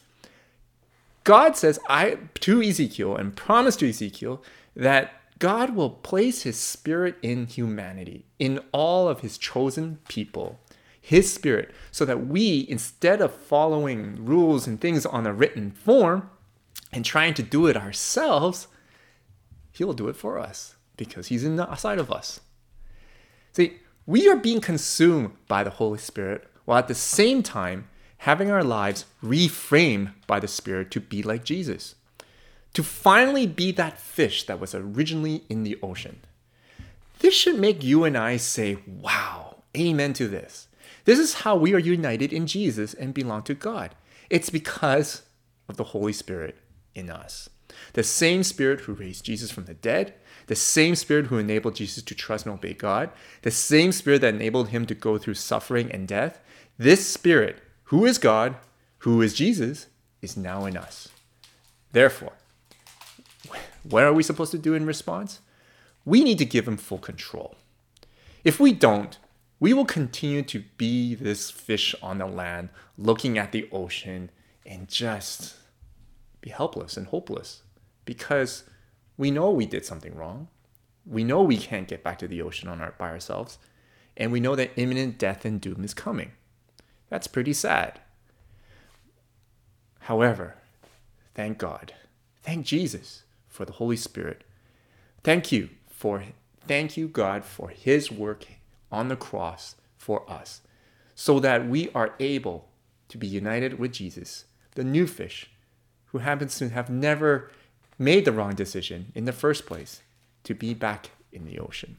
God 1.24 1.58
says 1.58 1.80
I 1.90 2.18
to 2.42 2.62
Ezekiel 2.62 3.16
and 3.16 3.36
promised 3.36 3.80
to 3.80 3.90
Ezekiel 3.90 4.42
that 4.76 5.14
God 5.40 5.76
will 5.76 5.90
place 5.90 6.44
his 6.44 6.58
spirit 6.58 7.18
in 7.22 7.48
humanity, 7.48 8.26
in 8.40 8.60
all 8.72 9.08
of 9.08 9.20
his 9.20 9.38
chosen 9.38 10.00
people, 10.08 10.60
his 11.00 11.32
spirit, 11.32 11.72
so 11.92 12.06
that 12.06 12.28
we, 12.28 12.66
instead 12.70 13.22
of 13.22 13.34
following 13.34 14.26
rules 14.26 14.68
and 14.68 14.80
things 14.80 15.06
on 15.06 15.28
a 15.28 15.34
written 15.34 15.72
form 15.72 16.30
and 16.92 17.06
trying 17.06 17.34
to 17.36 17.44
do 17.44 17.68
it 17.68 17.78
ourselves, 17.78 18.68
He'll 19.72 19.94
do 19.94 20.08
it 20.08 20.16
for 20.16 20.40
us 20.40 20.76
because 20.96 21.28
He's 21.28 21.44
inside 21.44 22.00
of 22.00 22.12
us. 22.12 22.40
See, 23.54 23.78
we 24.06 24.28
are 24.28 24.36
being 24.36 24.62
consumed 24.62 25.32
by 25.48 25.64
the 25.64 25.70
Holy 25.70 26.00
Spirit 26.00 26.48
while 26.66 26.80
at 26.80 26.88
the 26.88 26.96
same 26.96 27.44
time 27.44 27.88
having 28.20 28.52
our 28.52 28.64
lives 28.64 29.06
reframed 29.24 30.14
by 30.26 30.40
the 30.40 30.48
Spirit 30.48 30.92
to 30.92 31.00
be 31.00 31.22
like 31.24 31.44
Jesus, 31.44 31.96
to 32.74 32.84
finally 32.84 33.48
be 33.48 33.72
that 33.72 34.00
fish 34.00 34.46
that 34.46 34.60
was 34.60 34.76
originally 34.76 35.44
in 35.50 35.64
the 35.64 35.78
ocean. 35.82 36.20
This 37.20 37.34
should 37.34 37.60
make 37.60 37.84
you 37.84 38.04
and 38.04 38.18
I 38.18 38.38
say, 38.38 38.78
Wow, 38.86 39.64
amen 39.76 40.14
to 40.14 40.28
this. 40.28 40.68
This 41.06 41.20
is 41.20 41.36
how 41.36 41.56
we 41.56 41.74
are 41.74 41.80
united 41.80 42.34
in 42.34 42.48
Jesus 42.48 42.94
and 42.94 43.14
belong 43.14 43.44
to 43.44 43.54
God. 43.54 43.96
It's 44.30 44.50
because 44.50 45.24
of 45.70 45.78
the 45.78 45.86
Holy 45.86 46.14
Spirit 46.14 46.58
in 46.94 47.10
us. 47.10 47.50
The 47.94 48.04
same 48.04 48.44
Spirit 48.44 48.82
who 48.82 48.94
raised 48.94 49.26
Jesus 49.26 49.52
from 49.52 49.66
the 49.66 49.74
dead, 49.74 50.14
the 50.48 50.56
same 50.56 50.96
Spirit 50.96 51.28
who 51.28 51.38
enabled 51.38 51.76
Jesus 51.76 52.04
to 52.04 52.16
trust 52.16 52.46
and 52.46 52.54
obey 52.54 52.74
God, 52.74 53.10
the 53.42 53.52
same 53.52 53.92
Spirit 53.92 54.22
that 54.22 54.34
enabled 54.34 54.70
him 54.70 54.86
to 54.86 54.96
go 54.96 55.18
through 55.18 55.36
suffering 55.36 55.92
and 55.92 56.08
death, 56.08 56.40
this 56.78 57.08
Spirit, 57.08 57.62
who 57.88 58.06
is 58.06 58.18
God, 58.18 58.56
who 59.00 59.22
is 59.22 59.34
Jesus, 59.34 59.88
is 60.22 60.36
now 60.36 60.66
in 60.66 60.76
us. 60.76 61.10
Therefore, 61.94 62.34
what 63.84 64.04
are 64.04 64.14
we 64.14 64.24
supposed 64.24 64.52
to 64.52 64.58
do 64.58 64.74
in 64.74 64.86
response? 64.86 65.40
We 66.04 66.24
need 66.24 66.38
to 66.40 66.46
give 66.46 66.68
him 66.68 66.76
full 66.76 66.98
control. 66.98 67.56
If 68.44 68.60
we 68.60 68.74
don't, 68.74 69.18
we 69.60 69.74
will 69.74 69.86
continue 69.86 70.42
to 70.44 70.64
be 70.78 71.16
this 71.16 71.50
fish 71.50 71.96
on 72.02 72.18
the 72.18 72.26
land 72.26 72.70
looking 72.98 73.38
at 73.38 73.54
the 73.54 73.70
ocean 73.72 74.32
and 74.66 74.90
just 74.90 75.56
be 76.42 76.50
helpless 76.50 76.98
and 76.98 77.08
hopeless 77.08 77.64
because 78.04 78.66
we 79.18 79.32
know 79.32 79.50
we 79.50 79.66
did 79.66 79.86
something 79.86 80.14
wrong. 80.14 80.50
We 81.06 81.24
know 81.24 81.42
we 81.42 81.58
can't 81.58 81.88
get 81.88 82.04
back 82.04 82.20
to 82.20 82.28
the 82.28 82.42
ocean 82.42 82.68
on 82.68 82.82
our, 82.82 82.94
by 82.98 83.10
ourselves. 83.10 83.58
And 84.18 84.32
we 84.32 84.42
know 84.42 84.56
that 84.56 84.72
imminent 84.76 85.18
death 85.18 85.46
and 85.46 85.62
doom 85.62 85.86
is 85.86 85.94
coming. 85.94 86.34
That's 87.10 87.28
pretty 87.28 87.54
sad. 87.54 88.00
However, 90.02 90.56
thank 91.34 91.58
God. 91.58 91.94
Thank 92.44 92.66
Jesus 92.66 93.24
for 93.48 93.66
the 93.66 93.74
Holy 93.74 93.98
Spirit. 93.98 94.44
Thank 95.24 95.52
you 95.52 95.70
for 95.90 96.24
thank 96.68 96.98
you 96.98 97.08
God 97.08 97.44
for 97.44 97.70
his 97.70 98.12
work 98.12 98.46
on 98.92 99.08
the 99.08 99.16
cross 99.16 99.76
for 99.98 100.30
us 100.30 100.62
so 101.16 101.40
that 101.40 101.68
we 101.68 101.90
are 101.92 102.14
able 102.20 102.70
to 103.10 103.18
be 103.18 103.28
united 103.28 103.80
with 103.80 103.92
Jesus, 103.94 104.46
the 104.76 104.84
new 104.84 105.08
fish 105.08 105.50
who 106.08 106.20
happens 106.20 106.58
to 106.58 106.70
have 106.70 106.90
never 106.90 107.52
made 107.98 108.26
the 108.26 108.32
wrong 108.32 108.54
decision 108.54 109.12
in 109.16 109.26
the 109.26 109.34
first 109.34 109.66
place 109.66 110.02
to 110.44 110.54
be 110.54 110.74
back 110.74 111.10
in 111.32 111.46
the 111.46 111.60
ocean. 111.60 111.98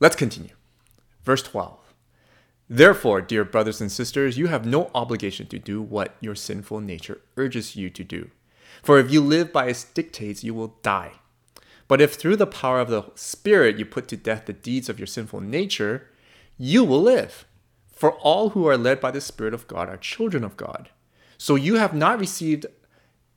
Let's 0.00 0.16
continue. 0.16 0.54
Verse 1.22 1.42
12. 1.42 1.83
Therefore, 2.74 3.20
dear 3.20 3.44
brothers 3.44 3.80
and 3.80 3.92
sisters, 3.92 4.36
you 4.36 4.48
have 4.48 4.66
no 4.66 4.90
obligation 4.96 5.46
to 5.46 5.60
do 5.60 5.80
what 5.80 6.16
your 6.20 6.34
sinful 6.34 6.80
nature 6.80 7.20
urges 7.36 7.76
you 7.76 7.88
to 7.90 8.02
do. 8.02 8.32
For 8.82 8.98
if 8.98 9.12
you 9.12 9.20
live 9.20 9.52
by 9.52 9.66
its 9.66 9.84
dictates, 9.84 10.42
you 10.42 10.54
will 10.54 10.76
die. 10.82 11.12
But 11.86 12.00
if 12.00 12.14
through 12.14 12.34
the 12.34 12.48
power 12.48 12.80
of 12.80 12.90
the 12.90 13.04
Spirit 13.14 13.78
you 13.78 13.84
put 13.84 14.08
to 14.08 14.16
death 14.16 14.46
the 14.46 14.52
deeds 14.52 14.88
of 14.88 14.98
your 14.98 15.06
sinful 15.06 15.40
nature, 15.40 16.10
you 16.58 16.82
will 16.82 17.00
live. 17.00 17.44
For 17.92 18.14
all 18.14 18.50
who 18.50 18.66
are 18.66 18.76
led 18.76 19.00
by 19.00 19.12
the 19.12 19.20
Spirit 19.20 19.54
of 19.54 19.68
God 19.68 19.88
are 19.88 19.96
children 19.96 20.42
of 20.42 20.56
God. 20.56 20.88
So 21.38 21.54
you 21.54 21.76
have 21.76 21.94
not 21.94 22.18
received 22.18 22.66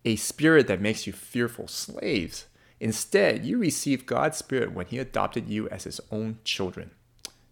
a 0.04 0.16
spirit 0.16 0.66
that 0.66 0.82
makes 0.82 1.06
you 1.06 1.14
fearful 1.14 1.68
slaves. 1.68 2.48
Instead, 2.80 3.46
you 3.46 3.60
received 3.60 4.08
God's 4.08 4.38
Spirit 4.40 4.74
when 4.74 4.88
He 4.88 4.98
adopted 4.98 5.48
you 5.48 5.70
as 5.70 5.84
His 5.84 6.02
own 6.12 6.40
children. 6.44 6.90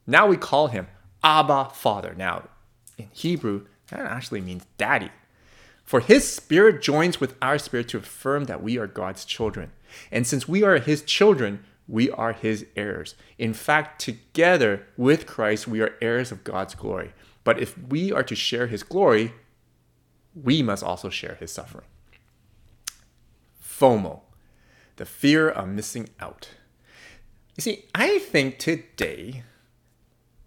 Now 0.07 0.25
we 0.25 0.35
call 0.35 0.69
Him 0.69 0.87
Abba 1.25 1.71
Father. 1.73 2.13
Now, 2.15 2.49
in 2.99 3.09
Hebrew, 3.11 3.65
that 3.89 4.01
actually 4.01 4.41
means 4.41 4.63
daddy. 4.77 5.09
For 5.83 5.99
His 5.99 6.31
Spirit 6.31 6.83
joins 6.83 7.19
with 7.19 7.35
our 7.41 7.57
spirit 7.57 7.89
to 7.89 7.97
affirm 7.97 8.45
that 8.45 8.61
we 8.61 8.77
are 8.77 8.87
God's 8.87 9.25
children. 9.25 9.71
And 10.11 10.27
since 10.27 10.47
we 10.47 10.61
are 10.63 10.77
His 10.77 11.01
children, 11.01 11.65
we 11.87 12.11
are 12.11 12.33
His 12.33 12.67
heirs. 12.75 13.15
In 13.39 13.55
fact, 13.55 13.99
together 13.99 14.85
with 14.97 15.25
Christ, 15.25 15.67
we 15.67 15.81
are 15.81 15.95
heirs 15.99 16.31
of 16.31 16.43
God's 16.43 16.75
glory. 16.75 17.13
But 17.43 17.59
if 17.59 17.75
we 17.75 18.11
are 18.11 18.23
to 18.23 18.35
share 18.35 18.67
His 18.67 18.83
glory, 18.83 19.33
we 20.35 20.61
must 20.61 20.83
also 20.83 21.09
share 21.09 21.35
His 21.35 21.51
suffering. 21.51 21.87
FOMO, 23.63 24.21
the 24.97 25.05
fear 25.05 25.49
of 25.49 25.69
missing 25.69 26.09
out. 26.19 26.49
You 27.57 27.61
see, 27.61 27.85
I 27.95 28.19
think 28.19 28.59
today, 28.59 29.43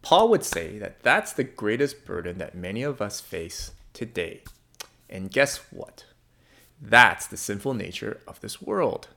Paul 0.02 0.28
would 0.30 0.44
say 0.44 0.78
that 0.78 1.02
that's 1.02 1.32
the 1.32 1.44
greatest 1.44 2.04
burden 2.04 2.38
that 2.38 2.54
many 2.54 2.82
of 2.82 3.02
us 3.02 3.20
face 3.20 3.72
today. 3.92 4.42
And 5.10 5.30
guess 5.30 5.58
what? 5.70 6.04
That's 6.80 7.26
the 7.26 7.36
sinful 7.36 7.74
nature 7.74 8.20
of 8.26 8.40
this 8.40 8.62
world. 8.62 9.08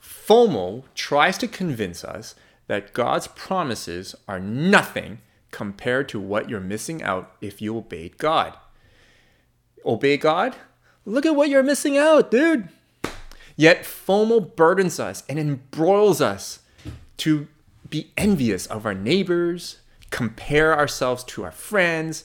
FOMO 0.00 0.84
tries 0.94 1.38
to 1.38 1.48
convince 1.48 2.04
us 2.04 2.34
that 2.66 2.92
God's 2.92 3.26
promises 3.28 4.14
are 4.26 4.40
nothing 4.40 5.18
compared 5.50 6.08
to 6.08 6.20
what 6.20 6.48
you're 6.48 6.60
missing 6.60 7.02
out 7.02 7.36
if 7.40 7.60
you 7.60 7.76
obeyed 7.76 8.18
God. 8.18 8.54
Obey 9.84 10.16
God? 10.16 10.56
Look 11.04 11.26
at 11.26 11.36
what 11.36 11.50
you're 11.50 11.62
missing 11.62 11.98
out, 11.98 12.30
dude. 12.30 12.68
Yet 13.56 13.84
FOMO 13.84 14.56
burdens 14.56 14.98
us 14.98 15.22
and 15.28 15.38
embroils 15.38 16.20
us 16.20 16.60
to 17.18 17.46
be 17.88 18.10
envious 18.16 18.66
of 18.66 18.86
our 18.86 18.94
neighbors, 18.94 19.78
compare 20.14 20.78
ourselves 20.78 21.24
to 21.24 21.42
our 21.42 21.50
friends, 21.50 22.22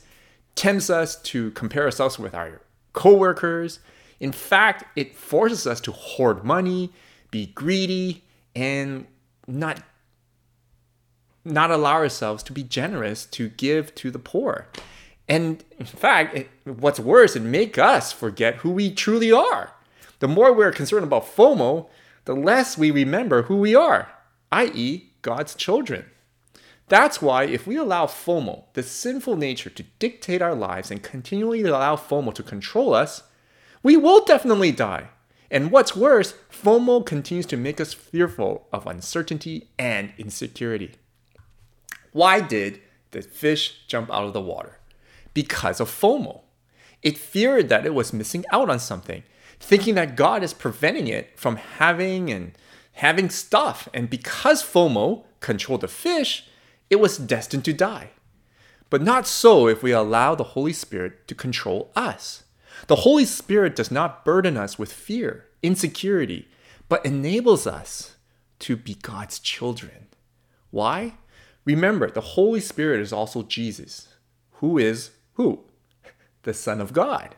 tempts 0.53 0.91
us 0.91 1.19
to 1.23 1.49
compare 1.51 1.85
ourselves 1.85 2.19
with 2.19 2.35
our 2.35 2.61
coworkers. 2.93 3.79
In 4.19 4.31
fact, 4.31 4.83
it 4.95 5.15
forces 5.15 5.65
us 5.65 5.81
to 5.81 5.91
hoard 5.91 6.43
money, 6.43 6.93
be 7.31 7.47
greedy, 7.47 8.23
and 8.55 9.07
not 9.47 9.81
not 11.43 11.71
allow 11.71 11.93
ourselves 11.93 12.43
to 12.43 12.53
be 12.53 12.61
generous 12.61 13.25
to 13.25 13.49
give 13.49 13.95
to 13.95 14.11
the 14.11 14.19
poor. 14.19 14.67
And 15.27 15.63
in 15.79 15.87
fact, 15.87 16.35
it, 16.35 16.49
what's 16.65 16.99
worse, 16.99 17.35
it 17.35 17.41
make 17.41 17.79
us 17.79 18.11
forget 18.11 18.57
who 18.57 18.69
we 18.69 18.93
truly 18.93 19.31
are. 19.31 19.73
The 20.19 20.27
more 20.27 20.53
we're 20.53 20.71
concerned 20.71 21.05
about 21.05 21.25
FOMO, 21.25 21.87
the 22.25 22.35
less 22.35 22.77
we 22.77 22.91
remember 22.91 23.43
who 23.43 23.55
we 23.55 23.73
are, 23.73 24.11
i.e., 24.51 25.09
God's 25.23 25.55
children. 25.55 26.05
That's 26.89 27.21
why 27.21 27.43
if 27.43 27.67
we 27.67 27.77
allow 27.77 28.07
FOMO, 28.07 28.63
the 28.73 28.81
sinful 28.81 29.37
nature, 29.37 29.69
to 29.69 29.83
dictate 29.99 30.41
our 30.41 30.55
lives 30.55 30.89
and 30.89 31.03
continually 31.03 31.61
allow 31.61 31.95
FOMO 31.95 32.33
to 32.33 32.43
control 32.43 32.95
us, 32.95 33.23
we 33.83 33.95
will 33.95 34.25
definitely 34.25 34.71
die. 34.71 35.09
And 35.51 35.71
what's 35.71 35.95
worse, 35.95 36.33
FOMO 36.51 37.05
continues 37.05 37.45
to 37.47 37.57
make 37.57 37.79
us 37.79 37.93
fearful 37.93 38.67
of 38.73 38.87
uncertainty 38.87 39.69
and 39.77 40.13
insecurity. 40.17 40.93
Why 42.11 42.41
did 42.41 42.81
the 43.11 43.21
fish 43.21 43.81
jump 43.87 44.11
out 44.11 44.25
of 44.25 44.33
the 44.33 44.41
water? 44.41 44.79
Because 45.35 45.79
of 45.79 45.89
FOMO. 45.89 46.41
It 47.03 47.19
feared 47.19 47.69
that 47.69 47.85
it 47.85 47.93
was 47.93 48.13
missing 48.13 48.45
out 48.51 48.69
on 48.69 48.79
something, 48.79 49.23
thinking 49.59 49.93
that 49.95 50.15
God 50.15 50.43
is 50.43 50.53
preventing 50.53 51.07
it 51.07 51.39
from 51.39 51.55
having 51.55 52.31
and 52.31 52.53
having 52.93 53.29
stuff. 53.29 53.87
And 53.93 54.09
because 54.09 54.63
FOMO 54.63 55.23
controlled 55.39 55.81
the 55.81 55.87
fish, 55.87 56.48
it 56.89 56.99
was 56.99 57.17
destined 57.17 57.65
to 57.65 57.73
die. 57.73 58.11
But 58.89 59.01
not 59.01 59.27
so 59.27 59.67
if 59.67 59.83
we 59.83 59.91
allow 59.91 60.35
the 60.35 60.43
Holy 60.43 60.73
Spirit 60.73 61.27
to 61.27 61.35
control 61.35 61.91
us. 61.95 62.43
The 62.87 62.97
Holy 62.97 63.25
Spirit 63.25 63.75
does 63.75 63.91
not 63.91 64.25
burden 64.25 64.57
us 64.57 64.79
with 64.79 64.91
fear, 64.91 65.45
insecurity, 65.61 66.47
but 66.87 67.05
enables 67.05 67.67
us 67.67 68.15
to 68.59 68.75
be 68.75 68.95
God's 68.95 69.39
children. 69.39 70.07
Why? 70.71 71.13
Remember, 71.65 72.09
the 72.09 72.21
Holy 72.21 72.59
Spirit 72.59 72.99
is 72.99 73.13
also 73.13 73.43
Jesus, 73.43 74.15
who 74.53 74.77
is 74.77 75.11
who? 75.33 75.65
The 76.43 76.53
Son 76.53 76.79
of 76.79 76.93
God. 76.93 77.35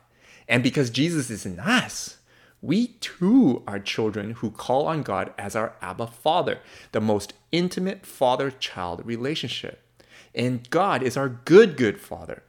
And 0.47 0.61
because 0.61 0.89
Jesus 0.91 1.29
is 1.31 1.45
in 1.45 1.59
us, 1.59 2.17
we 2.61 2.87
too 2.99 3.63
are 3.67 3.79
children 3.79 4.31
who 4.31 4.51
call 4.51 4.85
on 4.85 5.01
God 5.01 5.33
as 5.37 5.55
our 5.55 5.75
Abba 5.81 6.07
Father, 6.07 6.59
the 6.91 7.01
most 7.01 7.33
intimate 7.51 8.05
father 8.05 8.51
child 8.51 9.05
relationship. 9.05 9.81
And 10.33 10.69
God 10.69 11.03
is 11.03 11.17
our 11.17 11.29
good, 11.29 11.75
good 11.75 11.99
Father, 11.99 12.43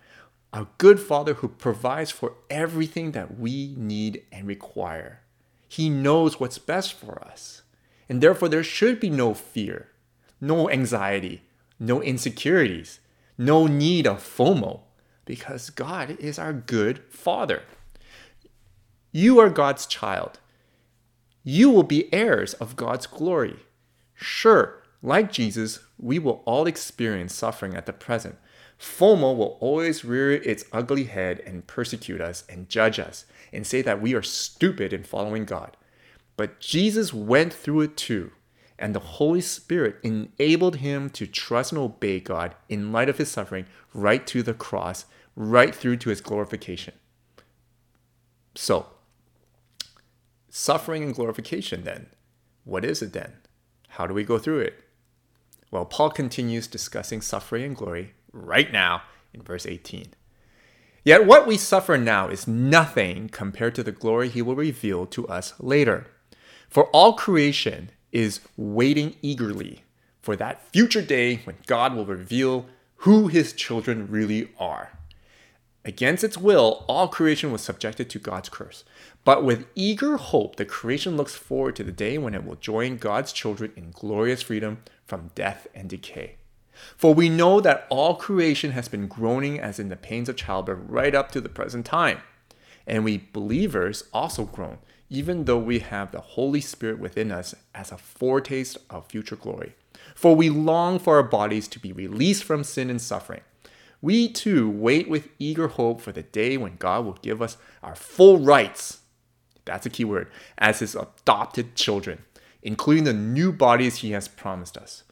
our 0.53 0.69
good 0.79 1.01
Father 1.01 1.35
who 1.35 1.49
provides 1.49 2.11
for 2.11 2.35
everything 2.49 3.13
that 3.13 3.39
we 3.39 3.75
need 3.77 4.23
and 4.31 4.47
require. 4.47 5.21
He 5.69 5.89
knows 5.89 6.39
what's 6.39 6.59
best 6.59 6.93
for 6.93 7.23
us. 7.25 7.63
And 8.09 8.21
therefore, 8.21 8.49
there 8.49 8.63
should 8.63 9.01
be 9.01 9.11
no 9.11 9.35
fear, 9.35 9.89
no 10.41 10.69
anxiety, 10.69 11.43
no 11.79 12.03
insecurities, 12.03 13.01
no 13.39 13.67
need 13.67 14.07
of 14.07 14.19
FOMO, 14.19 14.81
because 15.25 15.71
God 15.71 16.11
is 16.21 16.39
our 16.39 16.53
good 16.53 17.03
Father. 17.09 17.63
You 19.11 19.41
are 19.41 19.51
God's 19.51 19.87
child. 19.87 20.39
You 21.43 21.71
will 21.71 21.83
be 21.83 22.13
heirs 22.13 22.55
of 22.55 22.77
God's 22.77 23.07
glory. 23.07 23.57
Sure, 24.15 24.82
like 25.03 25.33
Jesus, 25.33 25.81
we 25.99 26.19
will 26.19 26.43
all 26.45 26.67
experience 26.67 27.35
suffering 27.35 27.75
at 27.75 27.87
the 27.87 27.93
present. 27.93 28.37
FOMO 28.79 29.37
will 29.37 29.59
always 29.61 30.05
rear 30.05 30.33
its 30.33 30.65
ugly 30.73 31.05
head 31.05 31.41
and 31.47 31.67
persecute 31.67 32.21
us 32.21 32.45
and 32.49 32.69
judge 32.69 32.99
us 32.99 33.25
and 33.53 33.67
say 33.67 33.83
that 33.83 34.01
we 34.01 34.15
are 34.15 34.23
stupid 34.23 34.93
in 34.93 35.05
following 35.05 35.45
God. 35.45 35.77
But 36.37 36.61
Jesus 36.61 37.13
went 37.13 37.53
through 37.53 37.83
it 37.83 37.97
too 37.97 38.33
and 38.83 38.97
the 38.97 39.01
Holy 39.01 39.41
Spirit 39.41 39.97
enabled 40.03 40.77
him 40.77 41.09
to 41.11 41.25
trust 41.25 41.71
and 41.71 41.81
obey 41.81 42.19
God 42.19 42.57
in 42.69 42.91
light 42.91 43.09
of 43.09 43.19
his 43.19 43.31
suffering 43.31 43.67
right 43.95 44.27
to 44.27 44.43
the 44.43 44.55
cross, 44.55 45.05
right 45.37 45.73
through 45.73 45.99
to 45.99 46.11
his 46.11 46.21
glorification. 46.21 46.93
So, 48.57 48.87
suffering 50.49 51.05
and 51.05 51.15
glorification 51.15 51.85
then. 51.85 52.09
What 52.65 52.85
is 52.85 53.03
it 53.03 53.13
then? 53.13 53.35
How 53.91 54.09
do 54.09 54.15
we 54.15 54.25
go 54.25 54.37
through 54.37 54.61
it? 54.61 54.82
Well, 55.73 55.87
Paul 55.87 56.11
continues 56.11 56.67
discussing 56.67 57.23
suffering 57.23 57.65
and 57.65 57.75
glory 57.75 58.13
right 58.31 58.71
now 58.71 59.03
in 59.33 59.43
verse 59.43 59.67
18. 59.67 60.13
Yet 61.03 61.27
what 61.27 61.47
we 61.47 61.57
suffer 61.57 61.97
now 61.97 62.29
is 62.29 62.47
nothing 62.47 63.31
compared 63.31 63.75
to 63.77 63.83
the 63.83 63.91
glory 63.91 64.29
he 64.29 64.43
will 64.43 64.55
reveal 64.55 65.07
to 65.07 65.27
us 65.27 65.55
later. 65.59 66.07
For 66.69 66.85
all 66.89 67.15
creation 67.15 67.91
is 68.13 68.41
waiting 68.57 69.17
eagerly 69.23 69.83
for 70.21 70.37
that 70.37 70.63
future 70.73 71.03
day 71.03 71.37
when 71.45 71.57
God 71.67 71.95
will 71.95 72.07
reveal 72.07 72.67
who 72.97 73.29
his 73.29 73.55
children 73.55 74.09
really 74.09 74.51
are. 74.59 74.93
Against 75.85 76.23
its 76.23 76.39
will, 76.39 76.85
all 76.87 77.09
creation 77.09 77.51
was 77.51 77.63
subjected 77.63 78.09
to 78.11 78.21
God's 78.21 78.49
curse. 78.49 78.85
But 79.25 79.43
with 79.43 79.67
eager 79.75 80.17
hope, 80.17 80.55
the 80.55 80.65
creation 80.65 81.17
looks 81.17 81.35
forward 81.35 81.75
to 81.77 81.85
the 81.85 81.91
day 81.91 82.19
when 82.19 82.35
it 82.35 82.45
will 82.45 82.55
join 82.57 82.99
God's 82.99 83.33
children 83.33 83.73
in 83.75 83.91
glorious 83.91 84.43
freedom 84.43 84.83
from 85.13 85.31
death 85.35 85.67
and 85.75 85.91
decay. 85.91 86.37
For 86.97 87.13
we 87.13 87.29
know 87.29 87.61
that 87.61 87.87
all 87.91 88.17
creation 88.17 88.71
has 88.71 88.89
been 88.89 89.09
groaning 89.09 89.61
as 89.61 89.79
in 89.79 89.91
the 89.91 89.97
pains 89.97 90.31
of 90.31 90.37
childbirth 90.37 90.79
right 90.89 91.15
up 91.15 91.31
to 91.33 91.41
the 91.43 91.51
present 91.51 91.85
time. 91.85 92.23
And 92.87 93.05
we 93.05 93.29
believers 93.33 94.05
also 94.15 94.47
groan 94.47 94.79
even 95.13 95.45
though 95.45 95.59
we 95.59 95.81
have 95.81 96.11
the 96.11 96.23
Holy 96.23 96.63
Spirit 96.63 96.99
within 96.99 97.31
us 97.31 97.55
as 97.75 97.93
a 97.93 97.99
foretaste 97.99 98.79
of 98.89 99.07
future 99.07 99.37
glory. 99.37 99.75
For 100.15 100.35
we 100.35 100.49
long 100.49 100.99
for 100.99 101.17
our 101.17 101.23
bodies 101.23 101.69
to 101.69 101.79
be 101.79 101.93
released 101.93 102.45
from 102.45 102.65
sin 102.65 102.89
and 102.89 103.01
suffering. 103.01 103.43
We 104.01 104.27
too 104.27 104.71
wait 104.71 105.11
with 105.11 105.29
eager 105.39 105.69
hope 105.69 106.01
for 106.01 106.13
the 106.13 106.23
day 106.23 106.57
when 106.57 106.77
God 106.77 107.05
will 107.05 107.19
give 107.21 107.43
us 107.43 107.59
our 107.83 107.95
full 107.95 108.39
rights. 108.39 109.01
That's 109.67 109.85
a 109.85 109.91
key 109.91 110.07
word, 110.07 110.29
as 110.57 110.79
his 110.79 110.95
adopted 110.95 111.75
children, 111.75 112.25
including 112.63 113.05
the 113.05 113.13
new 113.13 113.53
bodies 113.53 113.97
he 113.97 114.13
has 114.13 114.29
promised 114.29 114.77
us. 114.77 115.05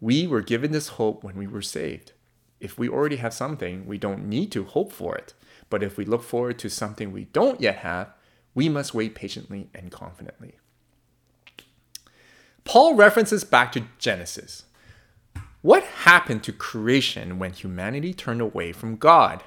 We 0.00 0.26
were 0.26 0.40
given 0.40 0.72
this 0.72 0.88
hope 0.88 1.22
when 1.22 1.36
we 1.36 1.46
were 1.46 1.62
saved. 1.62 2.12
If 2.60 2.78
we 2.78 2.88
already 2.88 3.16
have 3.16 3.34
something, 3.34 3.86
we 3.86 3.98
don't 3.98 4.28
need 4.28 4.52
to 4.52 4.64
hope 4.64 4.92
for 4.92 5.16
it. 5.16 5.34
But 5.68 5.82
if 5.82 5.96
we 5.96 6.04
look 6.04 6.22
forward 6.22 6.58
to 6.60 6.68
something 6.68 7.12
we 7.12 7.24
don't 7.24 7.60
yet 7.60 7.76
have, 7.76 8.12
we 8.54 8.68
must 8.68 8.94
wait 8.94 9.14
patiently 9.14 9.68
and 9.74 9.90
confidently. 9.90 10.54
Paul 12.64 12.94
references 12.94 13.44
back 13.44 13.72
to 13.72 13.84
Genesis. 13.98 14.64
What 15.62 15.84
happened 15.84 16.42
to 16.44 16.52
creation 16.52 17.38
when 17.38 17.52
humanity 17.52 18.12
turned 18.12 18.40
away 18.40 18.72
from 18.72 18.96
God? 18.96 19.42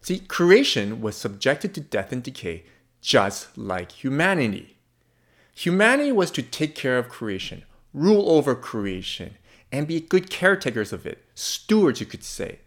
See, 0.00 0.18
creation 0.18 1.00
was 1.00 1.16
subjected 1.16 1.74
to 1.74 1.80
death 1.80 2.12
and 2.12 2.22
decay 2.22 2.64
just 3.00 3.56
like 3.56 3.92
humanity. 3.92 4.78
Humanity 5.54 6.12
was 6.12 6.30
to 6.32 6.42
take 6.42 6.74
care 6.74 6.98
of 6.98 7.08
creation, 7.08 7.64
rule 7.92 8.30
over 8.30 8.54
creation, 8.54 9.36
and 9.70 9.86
be 9.86 10.00
good 10.00 10.30
caretakers 10.30 10.92
of 10.92 11.06
it, 11.06 11.24
stewards, 11.34 12.00
you 12.00 12.06
could 12.06 12.24
say 12.24 12.58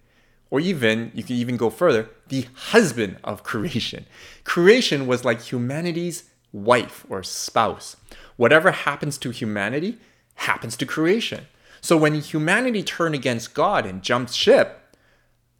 or 0.50 0.60
even, 0.60 1.12
you 1.14 1.24
can 1.24 1.36
even 1.36 1.58
go 1.58 1.70
further, 1.70 2.10
the 2.30 2.46
husband 2.56 3.18
of 3.24 3.44
creation. 3.44 4.06
Creation 4.44 5.08
was 5.08 5.26
like 5.26 5.42
humanity's 5.42 6.30
wife 6.52 7.06
or 7.10 7.24
spouse. 7.24 7.98
Whatever 8.38 8.72
happens 8.72 9.18
to 9.18 9.32
humanity 9.32 9.98
happens 10.36 10.78
to 10.78 10.86
creation. 10.86 11.48
So 11.82 11.98
when 11.98 12.16
humanity 12.16 12.84
turned 12.84 13.16
against 13.16 13.54
God 13.54 13.86
and 13.86 14.02
jumped 14.02 14.34
ship, 14.34 14.96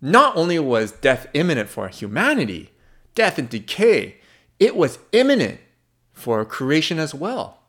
not 0.02 0.36
only 0.38 0.60
was 0.60 0.92
death 0.92 1.28
imminent 1.34 1.70
for 1.70 1.88
humanity, 1.88 2.72
death 3.16 3.38
and 3.38 3.50
decay, 3.50 4.16
it 4.60 4.76
was 4.76 5.00
imminent 5.12 5.60
for 6.16 6.44
creation 6.46 6.98
as 6.98 7.14
well. 7.14 7.60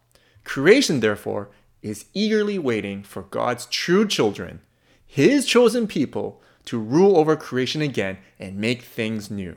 Creation, 0.44 1.00
therefore, 1.00 1.50
is 1.82 2.06
eagerly 2.14 2.58
waiting 2.58 3.02
for 3.02 3.22
God's 3.22 3.66
true 3.66 4.08
children, 4.08 4.60
his 5.04 5.44
chosen 5.44 5.86
people, 5.86 6.40
to 6.64 6.78
rule 6.78 7.18
over 7.18 7.36
creation 7.36 7.82
again 7.82 8.18
and 8.38 8.56
make 8.56 8.82
things 8.82 9.30
new. 9.30 9.56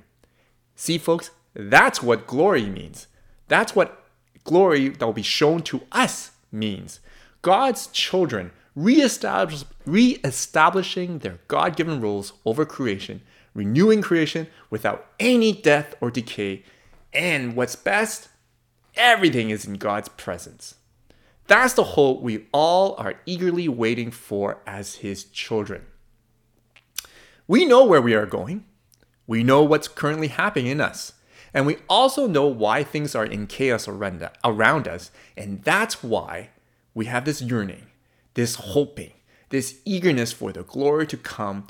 See, 0.75 0.97
folks, 0.97 1.31
that's 1.53 2.03
what 2.03 2.27
glory 2.27 2.65
means. 2.65 3.07
That's 3.47 3.75
what 3.75 4.03
glory 4.43 4.89
that 4.89 5.05
will 5.05 5.13
be 5.13 5.21
shown 5.21 5.61
to 5.63 5.81
us 5.91 6.31
means. 6.51 6.99
God's 7.41 7.87
children 7.87 8.51
re-establish, 8.75 9.63
re-establishing 9.85 11.19
their 11.19 11.39
God-given 11.47 11.99
rules 12.01 12.33
over 12.45 12.65
creation, 12.65 13.21
renewing 13.53 14.01
creation 14.01 14.47
without 14.69 15.07
any 15.19 15.51
death 15.51 15.95
or 16.01 16.11
decay, 16.11 16.63
and 17.11 17.55
what's 17.55 17.75
best, 17.75 18.29
everything 18.95 19.49
is 19.49 19.65
in 19.65 19.75
God's 19.75 20.09
presence. 20.09 20.75
That's 21.47 21.73
the 21.73 21.83
hope 21.83 22.21
we 22.21 22.45
all 22.51 22.95
are 22.97 23.15
eagerly 23.25 23.67
waiting 23.67 24.11
for 24.11 24.61
as 24.67 24.95
his 24.95 25.23
children. 25.23 25.85
We 27.47 27.65
know 27.65 27.83
where 27.83 28.01
we 28.01 28.13
are 28.13 28.27
going. 28.27 28.65
We 29.25 29.43
know 29.43 29.63
what's 29.63 29.87
currently 29.87 30.27
happening 30.27 30.67
in 30.67 30.81
us. 30.81 31.13
And 31.51 31.65
we 31.65 31.77
also 31.89 32.27
know 32.27 32.45
why 32.45 32.83
things 32.83 33.15
are 33.15 33.25
in 33.25 33.47
chaos 33.47 33.87
around 33.87 34.87
us. 34.87 35.11
And 35.35 35.63
that's 35.63 36.03
why 36.03 36.49
we 36.93 37.05
have 37.05 37.25
this 37.25 37.41
yearning, 37.41 37.87
this 38.35 38.53
hoping, 38.55 39.13
this 39.49 39.79
eagerness 39.85 40.31
for 40.31 40.51
the 40.51 40.63
glory 40.63 41.07
to 41.07 41.17
come. 41.17 41.65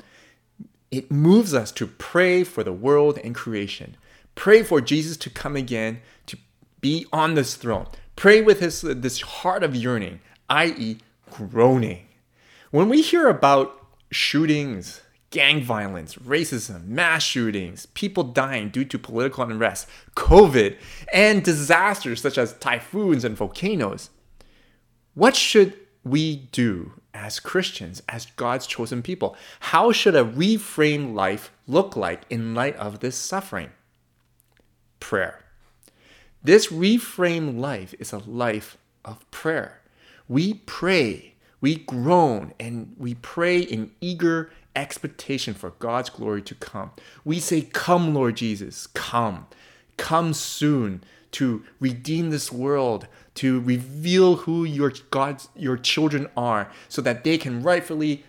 It 0.90 1.10
moves 1.10 1.54
us 1.54 1.72
to 1.72 1.86
pray 1.86 2.44
for 2.44 2.62
the 2.62 2.72
world 2.72 3.18
and 3.24 3.34
creation. 3.34 3.96
Pray 4.34 4.62
for 4.62 4.82
Jesus 4.82 5.16
to 5.18 5.30
come 5.30 5.56
again, 5.56 6.02
to 6.26 6.36
be 6.80 7.06
on 7.12 7.34
this 7.34 7.54
throne. 7.56 7.86
Pray 8.16 8.42
with 8.42 8.60
his, 8.60 8.82
this 8.82 9.20
heart 9.20 9.62
of 9.62 9.74
yearning, 9.74 10.20
i.e., 10.48 10.98
groaning. 11.30 12.06
When 12.70 12.88
we 12.88 13.02
hear 13.02 13.28
about 13.28 13.76
shootings, 14.10 15.00
gang 15.30 15.62
violence, 15.62 16.16
racism, 16.16 16.86
mass 16.86 17.22
shootings, 17.22 17.86
people 17.86 18.24
dying 18.24 18.68
due 18.68 18.84
to 18.84 18.98
political 18.98 19.44
unrest, 19.44 19.88
COVID, 20.16 20.76
and 21.12 21.42
disasters 21.42 22.20
such 22.20 22.36
as 22.36 22.54
typhoons 22.54 23.24
and 23.24 23.36
volcanoes. 23.36 24.10
What 25.14 25.36
should 25.36 25.74
we 26.04 26.48
do 26.52 26.92
as 27.14 27.40
Christians, 27.40 28.02
as 28.08 28.26
God's 28.36 28.66
chosen 28.66 29.02
people? 29.02 29.36
How 29.60 29.92
should 29.92 30.14
a 30.14 30.24
reframed 30.24 31.14
life 31.14 31.52
look 31.66 31.96
like 31.96 32.22
in 32.30 32.54
light 32.54 32.76
of 32.76 33.00
this 33.00 33.16
suffering? 33.16 33.70
Prayer. 34.98 35.44
This 36.42 36.68
reframed 36.68 37.58
life 37.58 37.94
is 37.98 38.12
a 38.12 38.18
life 38.18 38.78
of 39.04 39.30
prayer. 39.30 39.80
We 40.26 40.54
pray, 40.54 41.34
we 41.60 41.76
groan, 41.76 42.54
and 42.58 42.94
we 42.98 43.14
pray 43.14 43.60
in 43.60 43.90
eager 44.00 44.50
expectation 44.74 45.52
for 45.52 45.70
God's 45.78 46.08
glory 46.08 46.40
to 46.42 46.54
come. 46.54 46.92
We 47.24 47.40
say, 47.40 47.62
Come, 47.62 48.14
Lord 48.14 48.36
Jesus, 48.36 48.86
come. 48.88 49.46
Come 49.98 50.32
soon 50.32 51.04
to 51.32 51.62
redeem 51.78 52.30
this 52.30 52.50
world, 52.50 53.06
to 53.34 53.60
reveal 53.60 54.36
who 54.36 54.64
your 54.64 54.92
God's 55.10 55.48
your 55.54 55.76
children 55.76 56.28
are, 56.36 56.70
so 56.88 57.02
that 57.02 57.22
they 57.22 57.36
can 57.36 57.62
rightfully 57.62 58.24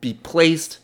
be 0.00 0.14
placed 0.14 0.78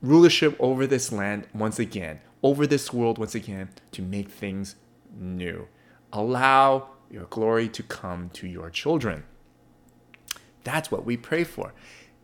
rulership 0.00 0.56
over 0.58 0.86
this 0.86 1.12
land 1.12 1.46
once 1.52 1.78
again, 1.78 2.20
over 2.42 2.66
this 2.66 2.92
world 2.92 3.18
once 3.18 3.34
again, 3.34 3.68
to 3.92 4.00
make 4.00 4.30
things 4.30 4.76
new. 5.14 5.68
Allow 6.16 6.88
your 7.10 7.24
glory 7.24 7.68
to 7.68 7.82
come 7.82 8.30
to 8.30 8.46
your 8.46 8.70
children. 8.70 9.24
That's 10.64 10.90
what 10.90 11.04
we 11.04 11.16
pray 11.16 11.44
for 11.44 11.72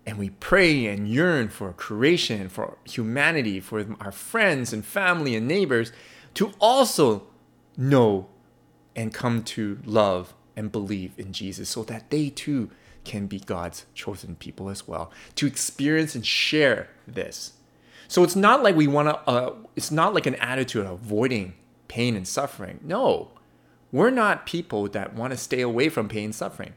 and 0.05 0.19
we 0.19 0.31
pray 0.31 0.87
and 0.87 1.09
yearn 1.09 1.49
for 1.49 1.73
creation, 1.73 2.49
for 2.49 2.77
humanity, 2.85 3.61
for 3.61 3.85
our 4.01 4.13
friends 4.13 4.73
and 4.73 4.85
family 4.85 5.37
and 5.37 5.47
neighbors 5.47 5.93
to 6.35 6.53
also 6.59 7.27
know 7.77 8.29
and 8.97 9.15
come 9.15 9.43
to 9.43 9.79
love 9.85 10.35
and 10.57 10.73
believe 10.73 11.13
in 11.19 11.33
Jesus 11.33 11.69
so 11.69 11.83
that 11.85 12.11
they 12.11 12.31
too 12.31 12.71
can 13.05 13.27
be 13.27 13.39
God's 13.39 13.87
chosen 13.95 14.37
people 14.37 14.69
as 14.69 14.87
well, 14.87 15.11
to 15.37 15.47
experience 15.47 16.15
and 16.15 16.27
share 16.27 16.89
this. 17.07 17.55
So 18.07 18.23
it's 18.23 18.37
not 18.37 18.63
like 18.63 18.77
we 18.77 18.87
want 18.87 19.09
to, 19.09 19.17
uh, 19.29 19.55
it's 19.75 19.91
not 19.91 20.15
like 20.15 20.27
an 20.27 20.35
attitude 20.37 20.85
of 20.85 20.93
avoiding 20.93 21.55
pain 21.89 22.15
and 22.15 22.29
suffering. 22.29 22.81
No, 22.83 23.31
we're 23.93 24.11
not 24.11 24.47
people 24.47 24.89
that 24.89 25.15
want 25.15 25.33
to 25.33 25.37
stay 25.37 25.61
away 25.61 25.89
from 25.91 26.09
pain 26.09 26.27
and 26.27 26.35
suffering. 26.35 26.73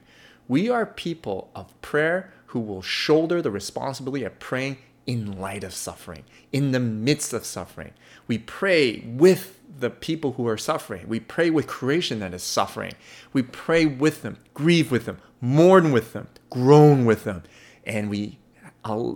We 0.48 0.70
are 0.70 0.86
people 0.86 1.50
of 1.56 1.80
prayer 1.82 2.34
who 2.48 2.60
will 2.60 2.82
shoulder 2.82 3.42
the 3.42 3.52
responsibility 3.52 4.26
of 4.26 4.38
praying 4.40 4.78
in 5.08 5.40
light 5.40 5.64
of 5.64 5.74
suffering, 5.74 6.24
in 6.52 6.72
the 6.72 6.80
midst 6.80 7.34
of 7.34 7.46
suffering. 7.46 7.94
We 8.28 8.40
pray 8.40 9.00
with 9.06 9.60
the 9.80 9.90
people 9.90 10.34
who 10.34 10.48
are 10.48 10.58
suffering. 10.58 11.08
We 11.08 11.20
pray 11.20 11.50
with 11.50 11.68
creation 11.68 12.20
that 12.20 12.34
is 12.34 12.44
suffering. 12.44 12.94
We 13.34 13.44
pray 13.44 13.86
with 13.86 14.22
them, 14.22 14.38
grieve 14.54 14.92
with 14.92 15.06
them, 15.06 15.20
mourn 15.42 15.92
with 15.92 16.14
them, 16.14 16.28
groan 16.50 17.06
with 17.06 17.24
them, 17.24 17.44
and 17.86 18.10
we 18.10 18.40
uh, 18.84 19.14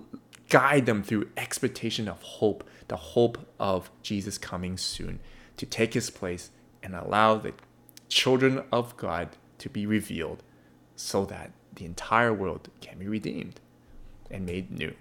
guide 0.49 0.85
them 0.85 1.03
through 1.03 1.29
expectation 1.37 2.07
of 2.07 2.21
hope, 2.21 2.63
the 2.87 2.97
hope 2.97 3.37
of 3.59 3.89
Jesus 4.03 4.37
coming 4.37 4.77
soon 4.77 5.19
to 5.57 5.65
take 5.65 5.93
his 5.93 6.09
place 6.09 6.51
and 6.83 6.95
allow 6.95 7.35
the 7.35 7.53
children 8.09 8.63
of 8.71 8.97
God 8.97 9.29
to 9.59 9.69
be 9.69 9.85
revealed 9.85 10.43
so 10.95 11.25
that 11.25 11.51
the 11.73 11.85
entire 11.85 12.33
world 12.33 12.69
can 12.81 12.97
be 12.97 13.07
redeemed 13.07 13.61
and 14.29 14.45
made 14.45 14.71
new. 14.71 14.93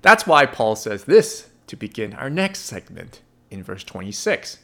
That's 0.00 0.26
why 0.26 0.46
Paul 0.46 0.74
says 0.74 1.04
this 1.04 1.50
to 1.68 1.76
begin 1.76 2.12
our 2.14 2.28
next 2.28 2.60
segment 2.60 3.22
in 3.50 3.62
verse 3.62 3.84
26. 3.84 4.58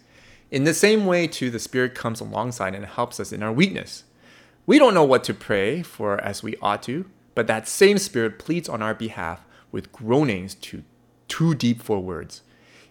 In 0.51 0.65
the 0.65 0.75
same 0.75 1.07
way, 1.07 1.27
too, 1.27 1.51
the 1.51 1.59
Spirit 1.59 1.95
comes 1.95 2.21
alongside 2.21 2.75
and 2.75 2.85
helps 2.85 3.21
us 3.21 3.33
in 3.33 3.43
our 3.43 3.53
weakness. 3.53 4.05
We 4.67 4.79
don't 4.79 4.95
know 4.95 5.05
what 5.05 5.25
to 5.25 5.35
pray 5.35 5.83
for 5.83 6.21
as 6.21 6.43
we 6.43 6.57
ought 6.61 6.83
to, 6.85 7.09
but 7.35 7.47
that 7.47 7.69
same 7.69 7.99
Spirit 7.99 8.39
pleads 8.39 8.69
on 8.69 8.83
our 8.83 8.95
behalf 8.95 9.45
with 9.71 9.93
groanings 9.93 10.55
too, 10.55 10.83
too 11.29 11.55
deep 11.55 11.83
for 11.83 12.01
words. 12.01 12.43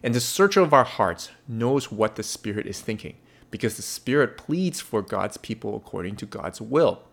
And 0.03 0.13
the 0.13 0.19
searcher 0.19 0.61
of 0.61 0.73
our 0.73 0.83
hearts 0.83 1.31
knows 1.47 1.91
what 1.91 2.15
the 2.15 2.23
Spirit 2.23 2.67
is 2.67 2.79
thinking, 2.79 3.17
because 3.51 3.75
the 3.75 3.81
Spirit 3.81 4.37
pleads 4.37 4.81
for 4.81 5.01
God's 5.01 5.37
people 5.37 5.75
according 5.75 6.15
to 6.17 6.25
God's 6.25 6.61
will. 6.61 7.03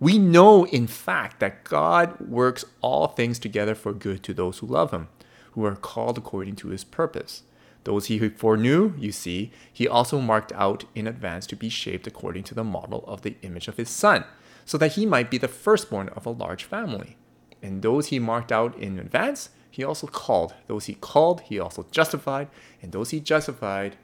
We 0.00 0.18
know, 0.18 0.66
in 0.66 0.86
fact, 0.86 1.40
that 1.40 1.64
God 1.64 2.20
works 2.20 2.64
all 2.80 3.08
things 3.08 3.38
together 3.38 3.74
for 3.74 3.92
good 3.92 4.22
to 4.24 4.34
those 4.34 4.58
who 4.58 4.66
love 4.66 4.90
Him, 4.90 5.08
who 5.52 5.64
are 5.64 5.76
called 5.76 6.18
according 6.18 6.56
to 6.56 6.68
His 6.68 6.84
purpose. 6.84 7.42
Those 7.84 8.06
he 8.06 8.18
foreknew, 8.30 8.94
you 8.98 9.12
see, 9.12 9.52
he 9.70 9.86
also 9.86 10.20
marked 10.20 10.52
out 10.52 10.84
in 10.94 11.06
advance 11.06 11.46
to 11.48 11.56
be 11.56 11.68
shaped 11.68 12.06
according 12.06 12.44
to 12.44 12.54
the 12.54 12.64
model 12.64 13.04
of 13.06 13.22
the 13.22 13.36
image 13.42 13.68
of 13.68 13.76
his 13.76 13.90
Son, 13.90 14.24
so 14.64 14.78
that 14.78 14.92
he 14.92 15.04
might 15.04 15.30
be 15.30 15.36
the 15.36 15.48
firstborn 15.48 16.08
of 16.10 16.24
a 16.24 16.30
large 16.30 16.64
family. 16.64 17.18
And 17.62 17.82
those 17.82 18.08
he 18.08 18.18
marked 18.18 18.50
out 18.50 18.76
in 18.78 18.98
advance, 18.98 19.50
he 19.70 19.84
also 19.84 20.06
called. 20.06 20.54
Those 20.66 20.86
he 20.86 20.94
called, 20.94 21.42
he 21.42 21.58
also 21.58 21.86
justified. 21.90 22.48
And 22.80 22.92
those 22.92 23.10
he 23.10 23.20
justified, 23.20 23.96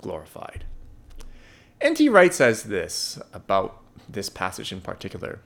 glorified. 0.00 0.64
N.T. 1.82 2.08
Wright 2.10 2.32
says 2.32 2.62
this 2.62 3.18
about 3.32 3.82
this 4.08 4.28
passage 4.28 4.70
in 4.70 4.80
particular, 4.80 5.40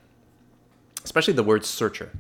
especially 1.03 1.33
the 1.33 1.43
word 1.43 1.65
searcher. 1.65 2.13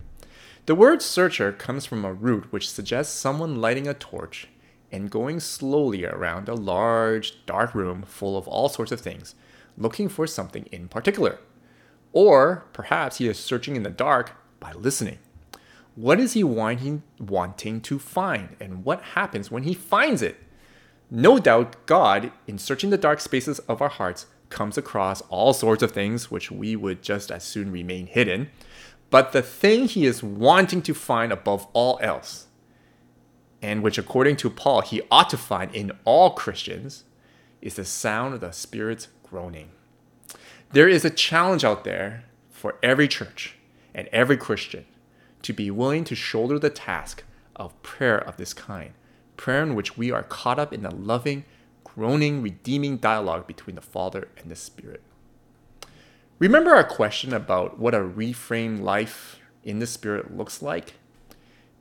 The 0.64 0.74
word 0.74 1.02
searcher 1.02 1.52
comes 1.52 1.85
from 1.85 2.02
a 2.02 2.14
root 2.14 2.50
which 2.50 2.70
suggests 2.70 3.14
someone 3.14 3.61
lighting 3.61 3.87
a 3.87 3.92
torch 3.92 4.48
and 4.90 5.11
going 5.11 5.38
slowly 5.40 6.07
around 6.07 6.48
a 6.48 6.55
large, 6.55 7.44
dark 7.44 7.74
room 7.74 8.05
full 8.05 8.38
of 8.38 8.48
all 8.48 8.70
sorts 8.70 8.90
of 8.90 9.02
things, 9.02 9.35
looking 9.76 10.09
for 10.09 10.26
something 10.26 10.64
in 10.72 10.88
particular. 10.88 11.38
Or 12.14 12.64
perhaps 12.72 13.18
he 13.18 13.29
is 13.29 13.38
searching 13.38 13.76
in 13.76 13.83
the 13.83 13.90
dark 13.90 14.33
by 14.61 14.72
listening. 14.72 15.18
What 15.94 16.18
is 16.18 16.33
he 16.33 16.42
wanting, 16.42 17.02
wanting 17.18 17.83
to 17.83 17.98
find, 17.98 18.57
and 18.61 18.83
what 18.83 19.02
happens 19.02 19.50
when 19.50 19.64
he 19.64 19.74
finds 19.74 20.22
it? 20.22 20.38
No 21.11 21.38
doubt, 21.38 21.87
God, 21.87 22.33
in 22.47 22.59
searching 22.59 22.90
the 22.90 22.99
dark 22.99 23.21
spaces 23.21 23.59
of 23.61 23.81
our 23.81 23.88
hearts, 23.88 24.27
comes 24.51 24.77
across 24.79 25.21
all 25.23 25.53
sorts 25.53 25.83
of 25.83 25.92
things 25.92 26.31
which 26.31 26.51
we 26.51 26.77
would 26.77 27.03
just 27.03 27.31
as 27.31 27.45
soon 27.45 27.71
remain 27.71 28.07
hidden. 28.07 28.51
But 29.11 29.33
the 29.33 29.42
thing 29.42 29.87
he 29.87 30.05
is 30.05 30.23
wanting 30.23 30.83
to 30.83 30.95
find 30.95 31.33
above 31.33 31.66
all 31.73 31.99
else, 32.03 32.47
and 33.62 33.83
which 33.83 33.99
according 33.99 34.37
to 34.37 34.51
Paul 34.51 34.81
he 34.81 35.03
ought 35.11 35.31
to 35.31 35.37
find 35.37 35.75
in 35.75 35.92
all 36.05 36.31
Christians, 36.31 37.05
is 37.62 37.75
the 37.75 37.85
sound 37.85 38.35
of 38.35 38.40
the 38.40 38.51
Spirit's 38.51 39.09
groaning. 39.23 39.71
There 40.73 40.88
is 40.88 41.05
a 41.05 41.11
challenge 41.11 41.64
out 41.64 41.85
there 41.85 42.25
for 42.51 42.77
every 42.83 43.07
church 43.07 43.57
and 43.95 44.09
every 44.09 44.37
Christian 44.37 44.85
to 45.42 45.53
be 45.53 45.71
willing 45.71 46.05
to 46.05 46.14
shoulder 46.14 46.59
the 46.59 46.71
task 46.71 47.23
of 47.55 47.81
prayer 47.83 48.19
of 48.19 48.37
this 48.37 48.53
kind, 48.53 48.92
prayer 49.37 49.62
in 49.62 49.75
which 49.75 49.96
we 49.96 50.11
are 50.11 50.22
caught 50.22 50.59
up 50.59 50.72
in 50.72 50.83
the 50.83 50.94
loving, 50.94 51.44
groaning, 51.85 52.42
redeeming 52.42 52.96
dialogue 52.96 53.46
between 53.46 53.77
the 53.77 53.83
Father 53.83 54.29
and 54.37 54.51
the 54.51 54.57
Spirit. 54.57 55.03
Remember 56.38 56.75
our 56.75 56.85
question 56.85 57.33
about 57.33 57.79
what 57.79 57.94
a 57.94 58.01
reframed 58.01 58.81
life 58.81 59.38
in 59.64 59.79
the 59.79 59.87
Spirit 59.87 60.37
looks 60.37 60.61
like? 60.61 60.94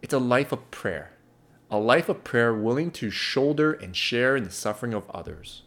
It's 0.01 0.13
a 0.13 0.19
life 0.19 0.51
of 0.51 0.71
prayer, 0.71 1.11
a 1.69 1.77
life 1.77 2.07
of 2.07 2.23
prayer 2.23 2.53
willing 2.53 2.91
to 2.91 3.09
shoulder 3.09 3.73
and 3.73 3.95
share 3.95 4.37
in 4.37 4.43
the 4.43 4.51
suffering 4.51 4.93
of 4.93 5.09
others. 5.09 5.63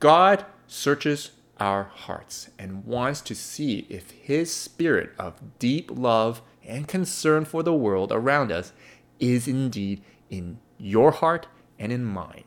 God 0.00 0.44
searches 0.66 1.30
our 1.58 1.84
hearts 1.84 2.50
and 2.58 2.84
wants 2.84 3.20
to 3.22 3.34
see 3.34 3.86
if 3.88 4.10
His 4.10 4.52
spirit 4.52 5.12
of 5.18 5.58
deep 5.58 5.90
love 5.92 6.42
and 6.64 6.88
concern 6.88 7.44
for 7.44 7.62
the 7.62 7.74
world 7.74 8.12
around 8.12 8.50
us 8.50 8.72
is 9.20 9.46
indeed 9.46 10.02
in 10.28 10.58
your 10.78 11.10
heart 11.10 11.46
and 11.78 11.92
in 11.92 12.04
mine. 12.04 12.44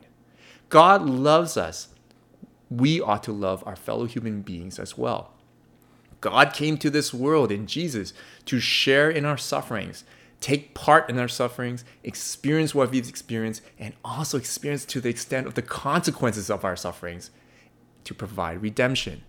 God 0.68 1.02
loves 1.02 1.56
us. 1.56 1.88
We 2.70 3.00
ought 3.00 3.22
to 3.24 3.32
love 3.32 3.62
our 3.66 3.76
fellow 3.76 4.06
human 4.06 4.42
beings 4.42 4.78
as 4.78 4.96
well. 4.96 5.32
God 6.20 6.52
came 6.52 6.76
to 6.78 6.90
this 6.90 7.14
world 7.14 7.50
in 7.50 7.66
Jesus 7.66 8.12
to 8.44 8.60
share 8.60 9.10
in 9.10 9.24
our 9.24 9.38
sufferings, 9.38 10.04
take 10.40 10.74
part 10.74 11.08
in 11.08 11.18
our 11.18 11.28
sufferings, 11.28 11.84
experience 12.04 12.74
what 12.74 12.90
we've 12.90 13.08
experienced, 13.08 13.62
and 13.78 13.94
also 14.04 14.36
experience 14.38 14.84
to 14.86 15.00
the 15.00 15.08
extent 15.08 15.46
of 15.46 15.54
the 15.54 15.62
consequences 15.62 16.50
of 16.50 16.64
our 16.64 16.76
sufferings 16.76 17.30
to 18.04 18.14
provide 18.14 18.62
redemption. 18.62 19.22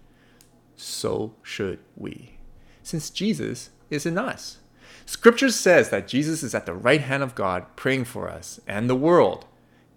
So 0.76 1.34
should 1.42 1.80
we, 1.96 2.36
since 2.84 3.10
Jesus 3.10 3.70
is 3.90 4.06
in 4.06 4.18
us. 4.18 4.58
Scripture 5.06 5.50
says 5.50 5.90
that 5.90 6.08
Jesus 6.08 6.44
is 6.44 6.56
at 6.56 6.66
the 6.66 6.74
right 6.74 7.02
hand 7.02 7.24
of 7.24 7.36
God 7.36 7.66
praying 7.76 8.06
for 8.06 8.30
us 8.30 8.60
and 8.68 8.90
the 8.90 8.96
world. 8.96 9.46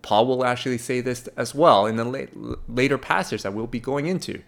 Paul 0.03 0.27
will 0.27 0.45
actually 0.45 0.79
say 0.79 1.01
this 1.01 1.29
as 1.37 1.55
well 1.55 1.87
in 1.87 1.97
the 1.97 2.05
late, 2.05 2.31
later 2.69 2.99
passage 2.99 3.43
that 3.43 3.55
we'll 3.55 3.67
be 3.67 3.81
going 3.81 4.07
into. 4.07 4.43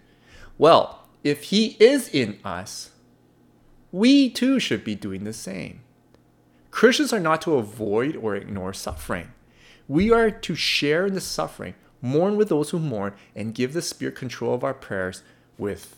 Well, 0.57 1.07
if 1.23 1.43
he 1.45 1.77
is 1.79 2.09
in 2.09 2.39
us, 2.43 2.91
we 3.91 4.29
too 4.29 4.59
should 4.59 4.83
be 4.83 4.95
doing 4.95 5.23
the 5.23 5.33
same. 5.33 5.81
Christians 6.69 7.11
are 7.11 7.19
not 7.19 7.41
to 7.43 7.55
avoid 7.55 8.15
or 8.15 8.35
ignore 8.35 8.73
suffering. 8.73 9.31
We 9.87 10.11
are 10.11 10.29
to 10.29 10.55
share 10.55 11.07
in 11.07 11.13
the 11.13 11.21
suffering, 11.21 11.73
mourn 12.01 12.35
with 12.35 12.49
those 12.49 12.69
who 12.69 12.79
mourn, 12.79 13.13
and 13.35 13.55
give 13.55 13.73
the 13.73 13.81
Spirit 13.81 14.15
control 14.15 14.53
of 14.53 14.63
our 14.63 14.73
prayers 14.73 15.23
with 15.57 15.95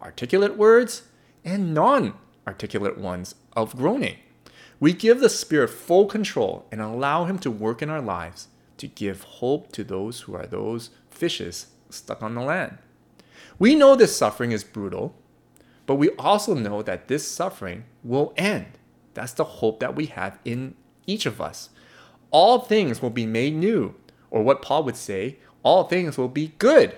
articulate 0.00 0.56
words 0.56 1.02
and 1.44 1.74
non 1.74 2.14
articulate 2.46 2.98
ones 2.98 3.34
of 3.54 3.76
groaning. 3.76 4.16
We 4.80 4.92
give 4.92 5.20
the 5.20 5.28
Spirit 5.28 5.70
full 5.70 6.06
control 6.06 6.66
and 6.72 6.80
allow 6.80 7.24
Him 7.24 7.38
to 7.40 7.50
work 7.50 7.82
in 7.82 7.90
our 7.90 8.00
lives 8.00 8.48
to 8.78 8.88
give 8.88 9.22
hope 9.22 9.70
to 9.72 9.84
those 9.84 10.22
who 10.22 10.34
are 10.34 10.46
those 10.46 10.90
fishes 11.08 11.68
stuck 11.88 12.22
on 12.22 12.34
the 12.34 12.40
land. 12.40 12.78
We 13.58 13.74
know 13.74 13.94
this 13.94 14.16
suffering 14.16 14.50
is 14.50 14.64
brutal, 14.64 15.14
but 15.86 15.96
we 15.96 16.10
also 16.10 16.54
know 16.54 16.82
that 16.82 17.08
this 17.08 17.26
suffering 17.26 17.84
will 18.02 18.32
end. 18.36 18.66
That's 19.14 19.34
the 19.34 19.44
hope 19.44 19.80
that 19.80 19.94
we 19.94 20.06
have 20.06 20.38
in 20.44 20.74
each 21.06 21.26
of 21.26 21.40
us. 21.40 21.70
All 22.30 22.58
things 22.60 23.02
will 23.02 23.10
be 23.10 23.26
made 23.26 23.54
new, 23.54 23.94
or 24.30 24.42
what 24.42 24.62
Paul 24.62 24.84
would 24.84 24.96
say, 24.96 25.38
all 25.62 25.84
things 25.84 26.18
will 26.18 26.28
be 26.28 26.54
good. 26.58 26.96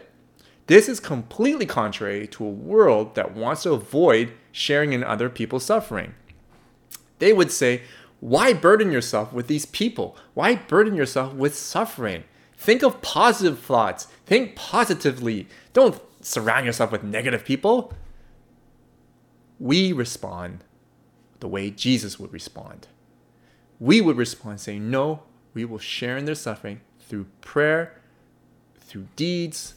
This 0.66 0.88
is 0.88 0.98
completely 0.98 1.66
contrary 1.66 2.26
to 2.28 2.44
a 2.44 2.50
world 2.50 3.14
that 3.16 3.34
wants 3.34 3.64
to 3.64 3.72
avoid 3.72 4.32
sharing 4.50 4.92
in 4.92 5.04
other 5.04 5.28
people's 5.28 5.64
suffering. 5.64 6.14
They 7.18 7.32
would 7.32 7.52
say, 7.52 7.82
Why 8.20 8.54
burden 8.54 8.90
yourself 8.90 9.32
with 9.32 9.46
these 9.46 9.66
people? 9.66 10.16
Why 10.32 10.56
burden 10.56 10.94
yourself 10.94 11.34
with 11.34 11.54
suffering? 11.54 12.24
Think 12.56 12.82
of 12.82 13.02
positive 13.02 13.58
thoughts. 13.58 14.06
Think 14.24 14.56
positively. 14.56 15.48
Don't 15.74 16.00
surround 16.22 16.64
yourself 16.64 16.90
with 16.90 17.04
negative 17.04 17.44
people. 17.44 17.92
We 19.60 19.92
respond 19.92 20.64
the 21.40 21.48
way 21.48 21.70
Jesus 21.70 22.18
would 22.18 22.32
respond. 22.32 22.88
We 23.78 24.00
would 24.00 24.16
respond 24.16 24.60
saying, 24.60 24.90
No, 24.90 25.24
we 25.52 25.66
will 25.66 25.78
share 25.78 26.16
in 26.16 26.24
their 26.24 26.34
suffering 26.34 26.80
through 27.00 27.26
prayer, 27.42 28.00
through 28.80 29.08
deeds, 29.14 29.74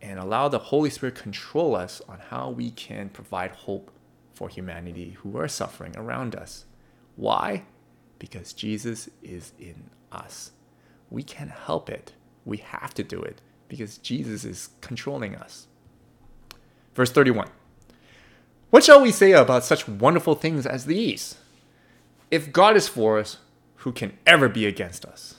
and 0.00 0.18
allow 0.18 0.48
the 0.48 0.58
Holy 0.58 0.90
Spirit 0.90 1.14
control 1.14 1.74
us 1.74 2.00
on 2.08 2.18
how 2.30 2.50
we 2.50 2.70
can 2.70 3.08
provide 3.08 3.50
hope 3.50 3.90
for 4.32 4.48
humanity 4.48 5.16
who 5.22 5.36
are 5.36 5.48
suffering 5.48 5.94
around 5.96 6.34
us. 6.36 6.64
Why? 7.16 7.64
Because 8.18 8.52
Jesus 8.52 9.08
is 9.22 9.52
in 9.58 9.90
us. 10.12 10.52
We 11.10 11.22
can't 11.22 11.50
help 11.50 11.90
it. 11.90 12.12
We 12.44 12.58
have 12.58 12.94
to 12.94 13.02
do 13.02 13.20
it 13.20 13.40
because 13.68 13.98
Jesus 13.98 14.44
is 14.44 14.70
controlling 14.80 15.34
us. 15.34 15.66
Verse 16.94 17.10
31 17.10 17.48
What 18.70 18.84
shall 18.84 19.02
we 19.02 19.10
say 19.10 19.32
about 19.32 19.64
such 19.64 19.88
wonderful 19.88 20.34
things 20.34 20.66
as 20.66 20.86
these? 20.86 21.36
If 22.30 22.52
God 22.52 22.76
is 22.76 22.88
for 22.88 23.18
us, 23.18 23.38
who 23.76 23.92
can 23.92 24.18
ever 24.26 24.48
be 24.48 24.66
against 24.66 25.04
us? 25.04 25.37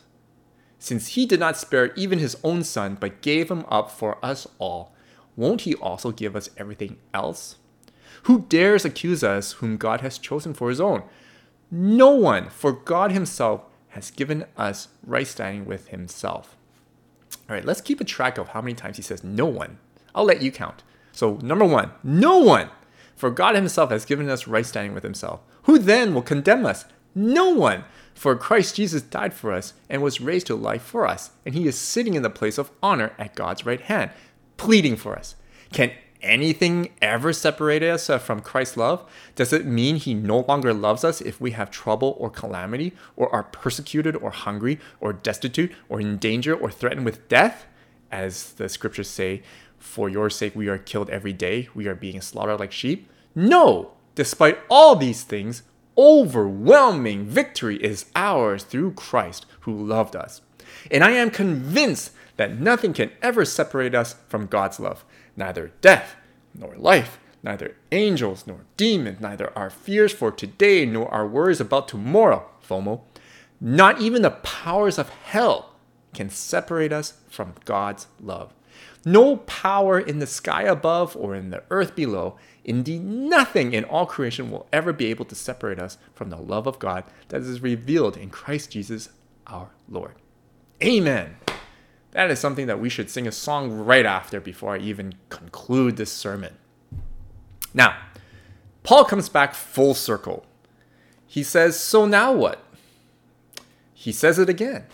Since 0.79 1.09
he 1.09 1.25
did 1.25 1.39
not 1.39 1.57
spare 1.57 1.93
even 1.95 2.19
his 2.19 2.37
own 2.43 2.63
son, 2.63 2.97
but 2.99 3.21
gave 3.21 3.51
him 3.51 3.65
up 3.69 3.91
for 3.91 4.23
us 4.25 4.47
all, 4.57 4.93
won't 5.35 5.61
he 5.61 5.75
also 5.75 6.11
give 6.11 6.35
us 6.35 6.49
everything 6.57 6.97
else? 7.13 7.57
Who 8.23 8.45
dares 8.49 8.85
accuse 8.85 9.23
us 9.23 9.53
whom 9.53 9.77
God 9.77 10.01
has 10.01 10.17
chosen 10.17 10.53
for 10.53 10.69
his 10.69 10.81
own? 10.81 11.03
No 11.69 12.11
one, 12.11 12.49
for 12.49 12.71
God 12.71 13.11
himself 13.11 13.61
has 13.89 14.09
given 14.09 14.45
us 14.57 14.87
right 15.05 15.27
standing 15.27 15.65
with 15.65 15.89
himself. 15.89 16.55
All 17.49 17.55
right, 17.55 17.65
let's 17.65 17.81
keep 17.81 17.99
a 17.99 18.05
track 18.05 18.37
of 18.37 18.49
how 18.49 18.61
many 18.61 18.73
times 18.73 18.97
he 18.97 19.03
says 19.03 19.23
no 19.23 19.45
one. 19.45 19.79
I'll 20.15 20.25
let 20.25 20.41
you 20.41 20.51
count. 20.51 20.83
So, 21.11 21.35
number 21.41 21.65
one, 21.65 21.91
no 22.03 22.37
one, 22.37 22.69
for 23.15 23.29
God 23.29 23.55
himself 23.55 23.91
has 23.91 24.05
given 24.05 24.29
us 24.29 24.47
right 24.47 24.65
standing 24.65 24.93
with 24.93 25.03
himself. 25.03 25.41
Who 25.63 25.77
then 25.77 26.13
will 26.13 26.21
condemn 26.21 26.65
us? 26.65 26.85
No 27.13 27.49
one. 27.49 27.83
For 28.13 28.35
Christ 28.35 28.75
Jesus 28.75 29.01
died 29.01 29.33
for 29.33 29.53
us 29.53 29.73
and 29.89 30.01
was 30.01 30.19
raised 30.19 30.47
to 30.47 30.55
life 30.55 30.81
for 30.81 31.07
us, 31.07 31.31
and 31.45 31.55
he 31.55 31.67
is 31.67 31.77
sitting 31.77 32.15
in 32.15 32.23
the 32.23 32.29
place 32.29 32.57
of 32.57 32.71
honor 32.83 33.13
at 33.17 33.35
God's 33.35 33.65
right 33.65 33.81
hand, 33.81 34.11
pleading 34.57 34.97
for 34.97 35.15
us. 35.15 35.35
Can 35.71 35.91
anything 36.21 36.89
ever 37.01 37.31
separate 37.31 37.81
us 37.81 38.07
from 38.23 38.41
Christ's 38.41 38.77
love? 38.77 39.09
Does 39.35 39.53
it 39.53 39.65
mean 39.65 39.95
he 39.95 40.13
no 40.13 40.39
longer 40.41 40.73
loves 40.73 41.03
us 41.03 41.21
if 41.21 41.39
we 41.39 41.51
have 41.51 41.71
trouble 41.71 42.15
or 42.19 42.29
calamity, 42.29 42.93
or 43.15 43.33
are 43.33 43.43
persecuted 43.43 44.15
or 44.17 44.31
hungry, 44.31 44.79
or 44.99 45.13
destitute, 45.13 45.71
or 45.87 46.01
in 46.01 46.17
danger, 46.17 46.53
or 46.53 46.69
threatened 46.69 47.05
with 47.05 47.29
death? 47.29 47.65
As 48.11 48.53
the 48.53 48.67
scriptures 48.67 49.09
say, 49.09 49.43
for 49.77 50.09
your 50.09 50.29
sake 50.29 50.55
we 50.55 50.67
are 50.67 50.77
killed 50.77 51.09
every 51.09 51.31
day, 51.31 51.69
we 51.73 51.87
are 51.87 51.95
being 51.95 52.19
slaughtered 52.19 52.59
like 52.59 52.71
sheep? 52.71 53.09
No! 53.33 53.91
Despite 54.15 54.59
all 54.69 54.95
these 54.95 55.23
things, 55.23 55.63
overwhelming 55.99 57.25
victory 57.25 57.75
is 57.83 58.05
ours 58.15 58.63
through 58.63 58.93
Christ 58.93 59.45
who 59.61 59.85
loved 59.85 60.15
us. 60.15 60.39
And 60.89 61.03
I 61.03 61.11
am 61.11 61.29
convinced 61.29 62.13
that 62.37 62.57
nothing 62.57 62.93
can 62.93 63.11
ever 63.21 63.43
separate 63.43 63.93
us 63.93 64.15
from 64.29 64.45
God's 64.45 64.79
love, 64.79 65.03
neither 65.35 65.73
death 65.81 66.15
nor 66.55 66.73
life, 66.77 67.19
neither 67.43 67.75
angels 67.91 68.47
nor 68.47 68.61
demons, 68.77 69.19
neither 69.19 69.51
our 69.57 69.69
fears 69.69 70.13
for 70.13 70.31
today 70.31 70.85
nor 70.85 71.13
our 71.13 71.27
worries 71.27 71.59
about 71.59 71.89
tomorrow, 71.89 72.49
FOMO. 72.65 73.01
Not 73.59 73.99
even 73.99 74.21
the 74.21 74.31
powers 74.31 74.97
of 74.97 75.09
hell 75.09 75.73
can 76.13 76.29
separate 76.29 76.93
us 76.93 77.15
from 77.29 77.55
God's 77.65 78.07
love. 78.21 78.53
No 79.11 79.37
power 79.37 79.99
in 79.99 80.19
the 80.19 80.27
sky 80.27 80.63
above 80.63 81.15
or 81.15 81.35
in 81.35 81.49
the 81.49 81.63
earth 81.69 81.95
below 81.95 82.37
Indeed, 82.69 83.03
nothing 83.03 83.73
in 83.73 83.83
all 83.85 84.05
creation 84.05 84.51
will 84.51 84.67
ever 84.71 84.93
be 84.93 85.07
able 85.07 85.25
to 85.25 85.33
separate 85.33 85.79
us 85.79 85.97
from 86.13 86.29
the 86.29 86.37
love 86.37 86.67
of 86.67 86.77
God 86.77 87.03
that 87.29 87.41
is 87.41 87.61
revealed 87.61 88.15
in 88.15 88.29
Christ 88.29 88.69
Jesus 88.69 89.09
our 89.47 89.71
Lord. 89.89 90.13
Amen. 90.83 91.37
That 92.11 92.29
is 92.29 92.37
something 92.37 92.67
that 92.67 92.79
we 92.79 92.87
should 92.89 93.09
sing 93.09 93.27
a 93.27 93.31
song 93.31 93.71
right 93.71 94.05
after 94.05 94.39
before 94.39 94.75
I 94.75 94.79
even 94.79 95.15
conclude 95.29 95.97
this 95.97 96.11
sermon. 96.11 96.57
Now, 97.73 97.97
Paul 98.83 99.05
comes 99.05 99.29
back 99.29 99.55
full 99.55 99.95
circle. 99.95 100.45
He 101.25 101.41
says, 101.41 101.79
So 101.79 102.05
now 102.05 102.33
what? 102.33 102.63
He 103.95 104.11
says 104.11 104.37
it 104.37 104.47
again. 104.47 104.85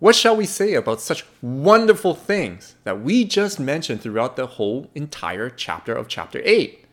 What 0.00 0.14
shall 0.14 0.36
we 0.36 0.46
say 0.46 0.74
about 0.74 1.00
such 1.00 1.24
wonderful 1.42 2.14
things 2.14 2.76
that 2.84 3.00
we 3.00 3.24
just 3.24 3.58
mentioned 3.58 4.00
throughout 4.00 4.36
the 4.36 4.46
whole 4.46 4.88
entire 4.94 5.50
chapter 5.50 5.92
of 5.92 6.06
chapter 6.06 6.40
8? 6.44 6.84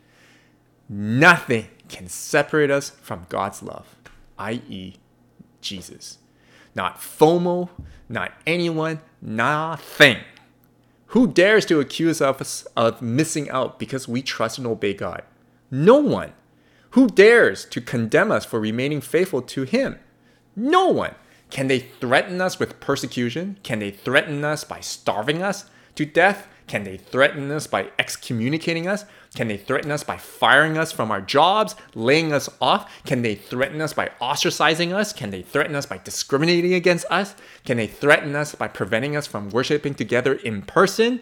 Nothing 0.90 1.68
can 1.88 2.08
separate 2.08 2.72
us 2.72 2.90
from 2.90 3.28
God's 3.30 3.62
love, 3.62 3.96
i.e., 4.40 4.96
Jesus. 5.62 6.18
Not 6.74 7.00
FOMO, 7.00 7.70
not 8.10 8.34
anyone, 8.48 9.02
nothing. 9.22 10.18
Who 11.08 11.28
dares 11.28 11.66
to 11.68 11.80
accuse 11.80 12.22
us 12.22 12.68
of 12.76 13.02
missing 13.02 13.50
out 13.52 13.78
because 13.78 14.08
we 14.08 14.22
trust 14.24 14.58
and 14.58 14.66
obey 14.66 14.94
God? 14.96 15.24
No 15.70 15.98
one. 15.98 16.34
Who 16.92 17.08
dares 17.08 17.66
to 17.66 17.82
condemn 17.82 18.32
us 18.32 18.46
for 18.46 18.60
remaining 18.60 19.02
faithful 19.02 19.42
to 19.44 19.64
Him? 19.64 20.00
No 20.56 20.88
one. 20.88 21.14
Can 21.50 21.68
they 21.68 21.80
threaten 21.80 22.42
us 22.42 22.60
with 22.60 22.80
persecution? 22.80 23.58
Can 23.64 23.80
they 23.80 23.92
threaten 23.92 24.44
us 24.44 24.64
by 24.64 24.80
starving 24.80 25.42
us 25.42 25.66
to 25.96 26.06
death? 26.06 26.48
Can 26.68 26.84
they 26.84 26.98
threaten 26.98 27.52
us 27.52 27.68
by 27.68 27.92
excommunicating 28.00 28.88
us? 28.88 29.06
Can 29.36 29.48
they 29.48 29.58
threaten 29.58 29.92
us 29.92 30.04
by 30.04 30.18
firing 30.18 30.78
us 30.78 30.92
from 30.92 31.12
our 31.12 31.22
jobs, 31.22 31.76
laying 31.94 32.34
us 32.34 32.50
off? 32.60 32.92
Can 33.06 33.22
they 33.22 33.36
threaten 33.36 33.82
us 33.82 33.94
by 33.94 34.10
ostracizing 34.20 34.92
us? 34.92 35.14
Can 35.14 35.30
they 35.30 35.44
threaten 35.44 35.76
us 35.76 35.86
by 35.86 36.00
discriminating 36.00 36.74
against 36.74 37.06
us? 37.12 37.36
Can 37.66 37.78
they 37.78 37.88
threaten 37.88 38.36
us 38.36 38.56
by 38.56 38.68
preventing 38.68 39.16
us 39.16 39.28
from 39.28 39.50
worshiping 39.50 39.94
together 39.94 40.34
in 40.34 40.64
person? 40.64 41.22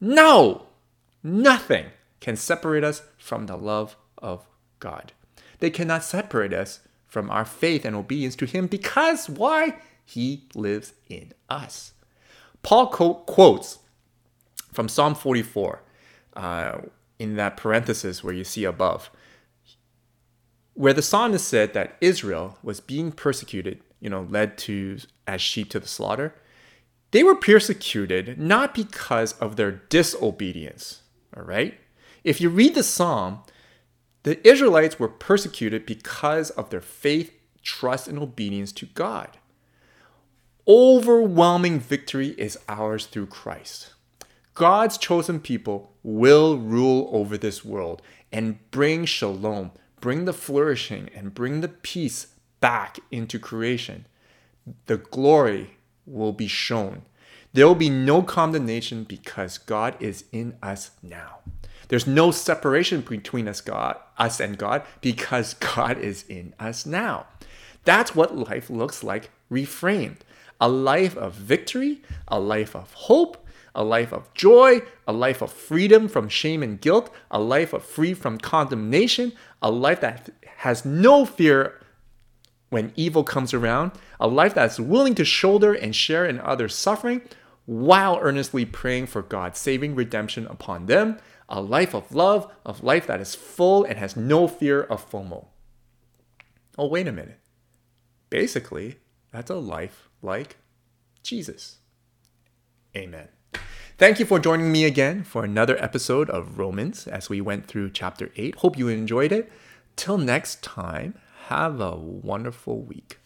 No! 0.00 0.66
Nothing 1.22 1.86
can 2.20 2.36
separate 2.36 2.84
us 2.84 3.02
from 3.18 3.46
the 3.46 3.56
love 3.56 3.96
of 4.16 4.46
God. 4.78 5.12
They 5.58 5.70
cannot 5.70 6.04
separate 6.04 6.54
us 6.54 6.80
from 7.10 7.30
our 7.30 7.44
faith 7.44 7.84
and 7.84 7.94
obedience 7.94 8.36
to 8.36 8.46
Him 8.46 8.66
because 8.66 9.28
why? 9.28 9.76
He 10.04 10.48
lives 10.54 10.94
in 11.08 11.32
us. 11.48 11.92
Paul 12.62 12.88
quotes 12.88 13.78
from 14.72 14.88
Psalm 14.88 15.14
44. 15.14 15.82
Uh, 16.34 16.78
in 17.20 17.36
that 17.36 17.56
parenthesis 17.58 18.24
where 18.24 18.32
you 18.32 18.42
see 18.42 18.64
above, 18.64 19.10
where 20.72 20.94
the 20.94 21.02
psalmist 21.02 21.46
said 21.46 21.74
that 21.74 21.96
Israel 22.00 22.58
was 22.62 22.80
being 22.80 23.12
persecuted, 23.12 23.80
you 24.00 24.08
know, 24.08 24.26
led 24.30 24.56
to 24.56 24.96
as 25.26 25.42
sheep 25.42 25.68
to 25.68 25.78
the 25.78 25.86
slaughter, 25.86 26.34
they 27.10 27.22
were 27.22 27.34
persecuted 27.34 28.38
not 28.38 28.74
because 28.74 29.34
of 29.34 29.56
their 29.56 29.70
disobedience, 29.70 31.02
all 31.36 31.42
right? 31.42 31.78
If 32.24 32.40
you 32.40 32.48
read 32.48 32.74
the 32.74 32.82
psalm, 32.82 33.40
the 34.22 34.46
Israelites 34.46 34.98
were 34.98 35.08
persecuted 35.08 35.86
because 35.86 36.50
of 36.50 36.70
their 36.70 36.80
faith, 36.80 37.32
trust, 37.62 38.06
and 38.08 38.18
obedience 38.18 38.72
to 38.72 38.86
God. 38.86 39.38
Overwhelming 40.68 41.80
victory 41.80 42.28
is 42.38 42.58
ours 42.68 43.06
through 43.06 43.26
Christ. 43.26 43.94
God's 44.54 44.98
chosen 44.98 45.40
people 45.40 45.92
will 46.02 46.58
rule 46.58 47.08
over 47.12 47.38
this 47.38 47.64
world 47.64 48.02
and 48.30 48.58
bring 48.70 49.06
shalom, 49.06 49.72
bring 50.00 50.26
the 50.26 50.32
flourishing, 50.32 51.08
and 51.14 51.34
bring 51.34 51.60
the 51.60 51.68
peace 51.68 52.28
back 52.60 53.00
into 53.10 53.38
creation. 53.38 54.06
The 54.86 54.98
glory 54.98 55.78
will 56.06 56.32
be 56.32 56.46
shown. 56.46 57.02
There 57.52 57.66
will 57.66 57.74
be 57.74 57.90
no 57.90 58.22
condemnation 58.22 59.04
because 59.04 59.58
God 59.58 59.96
is 59.98 60.24
in 60.30 60.56
us 60.62 60.90
now. 61.02 61.38
There's 61.90 62.06
no 62.06 62.30
separation 62.30 63.00
between 63.00 63.48
us, 63.48 63.60
God, 63.60 63.96
us 64.16 64.38
and 64.38 64.56
God 64.56 64.84
because 65.00 65.54
God 65.54 65.98
is 65.98 66.24
in 66.28 66.54
us 66.60 66.86
now. 66.86 67.26
That's 67.84 68.14
what 68.14 68.36
life 68.36 68.70
looks 68.70 69.02
like 69.02 69.30
reframed. 69.50 70.18
A 70.60 70.68
life 70.68 71.16
of 71.16 71.34
victory, 71.34 72.00
a 72.28 72.38
life 72.38 72.76
of 72.76 72.92
hope, 72.92 73.44
a 73.74 73.82
life 73.82 74.12
of 74.12 74.32
joy, 74.34 74.82
a 75.08 75.12
life 75.12 75.42
of 75.42 75.52
freedom 75.52 76.06
from 76.06 76.28
shame 76.28 76.62
and 76.62 76.80
guilt, 76.80 77.12
a 77.28 77.40
life 77.40 77.72
of 77.72 77.84
free 77.84 78.14
from 78.14 78.38
condemnation, 78.38 79.32
a 79.60 79.72
life 79.72 80.00
that 80.00 80.30
has 80.58 80.84
no 80.84 81.24
fear 81.24 81.80
when 82.68 82.92
evil 82.94 83.24
comes 83.24 83.52
around, 83.52 83.90
a 84.20 84.28
life 84.28 84.54
that's 84.54 84.78
willing 84.78 85.16
to 85.16 85.24
shoulder 85.24 85.74
and 85.74 85.96
share 85.96 86.24
in 86.24 86.38
others' 86.38 86.76
suffering 86.76 87.20
while 87.66 88.20
earnestly 88.22 88.64
praying 88.64 89.06
for 89.06 89.22
God's 89.22 89.58
saving 89.58 89.96
redemption 89.96 90.46
upon 90.46 90.86
them, 90.86 91.18
a 91.50 91.60
life 91.60 91.94
of 91.94 92.14
love, 92.14 92.50
of 92.64 92.82
life 92.82 93.06
that 93.08 93.20
is 93.20 93.34
full 93.34 93.84
and 93.84 93.98
has 93.98 94.16
no 94.16 94.46
fear 94.46 94.82
of 94.82 95.10
FOMO. 95.10 95.48
Oh, 96.78 96.86
wait 96.86 97.08
a 97.08 97.12
minute. 97.12 97.40
Basically, 98.30 98.98
that's 99.32 99.50
a 99.50 99.56
life 99.56 100.08
like 100.22 100.56
Jesus. 101.22 101.78
Amen. 102.96 103.28
Thank 103.98 104.18
you 104.18 104.24
for 104.24 104.38
joining 104.38 104.72
me 104.72 104.84
again 104.84 105.24
for 105.24 105.44
another 105.44 105.76
episode 105.82 106.30
of 106.30 106.58
Romans 106.58 107.06
as 107.06 107.28
we 107.28 107.40
went 107.40 107.66
through 107.66 107.90
chapter 107.90 108.30
8. 108.36 108.54
Hope 108.56 108.78
you 108.78 108.88
enjoyed 108.88 109.32
it. 109.32 109.52
Till 109.96 110.16
next 110.16 110.62
time, 110.62 111.18
have 111.48 111.80
a 111.80 111.96
wonderful 111.96 112.82
week. 112.82 113.18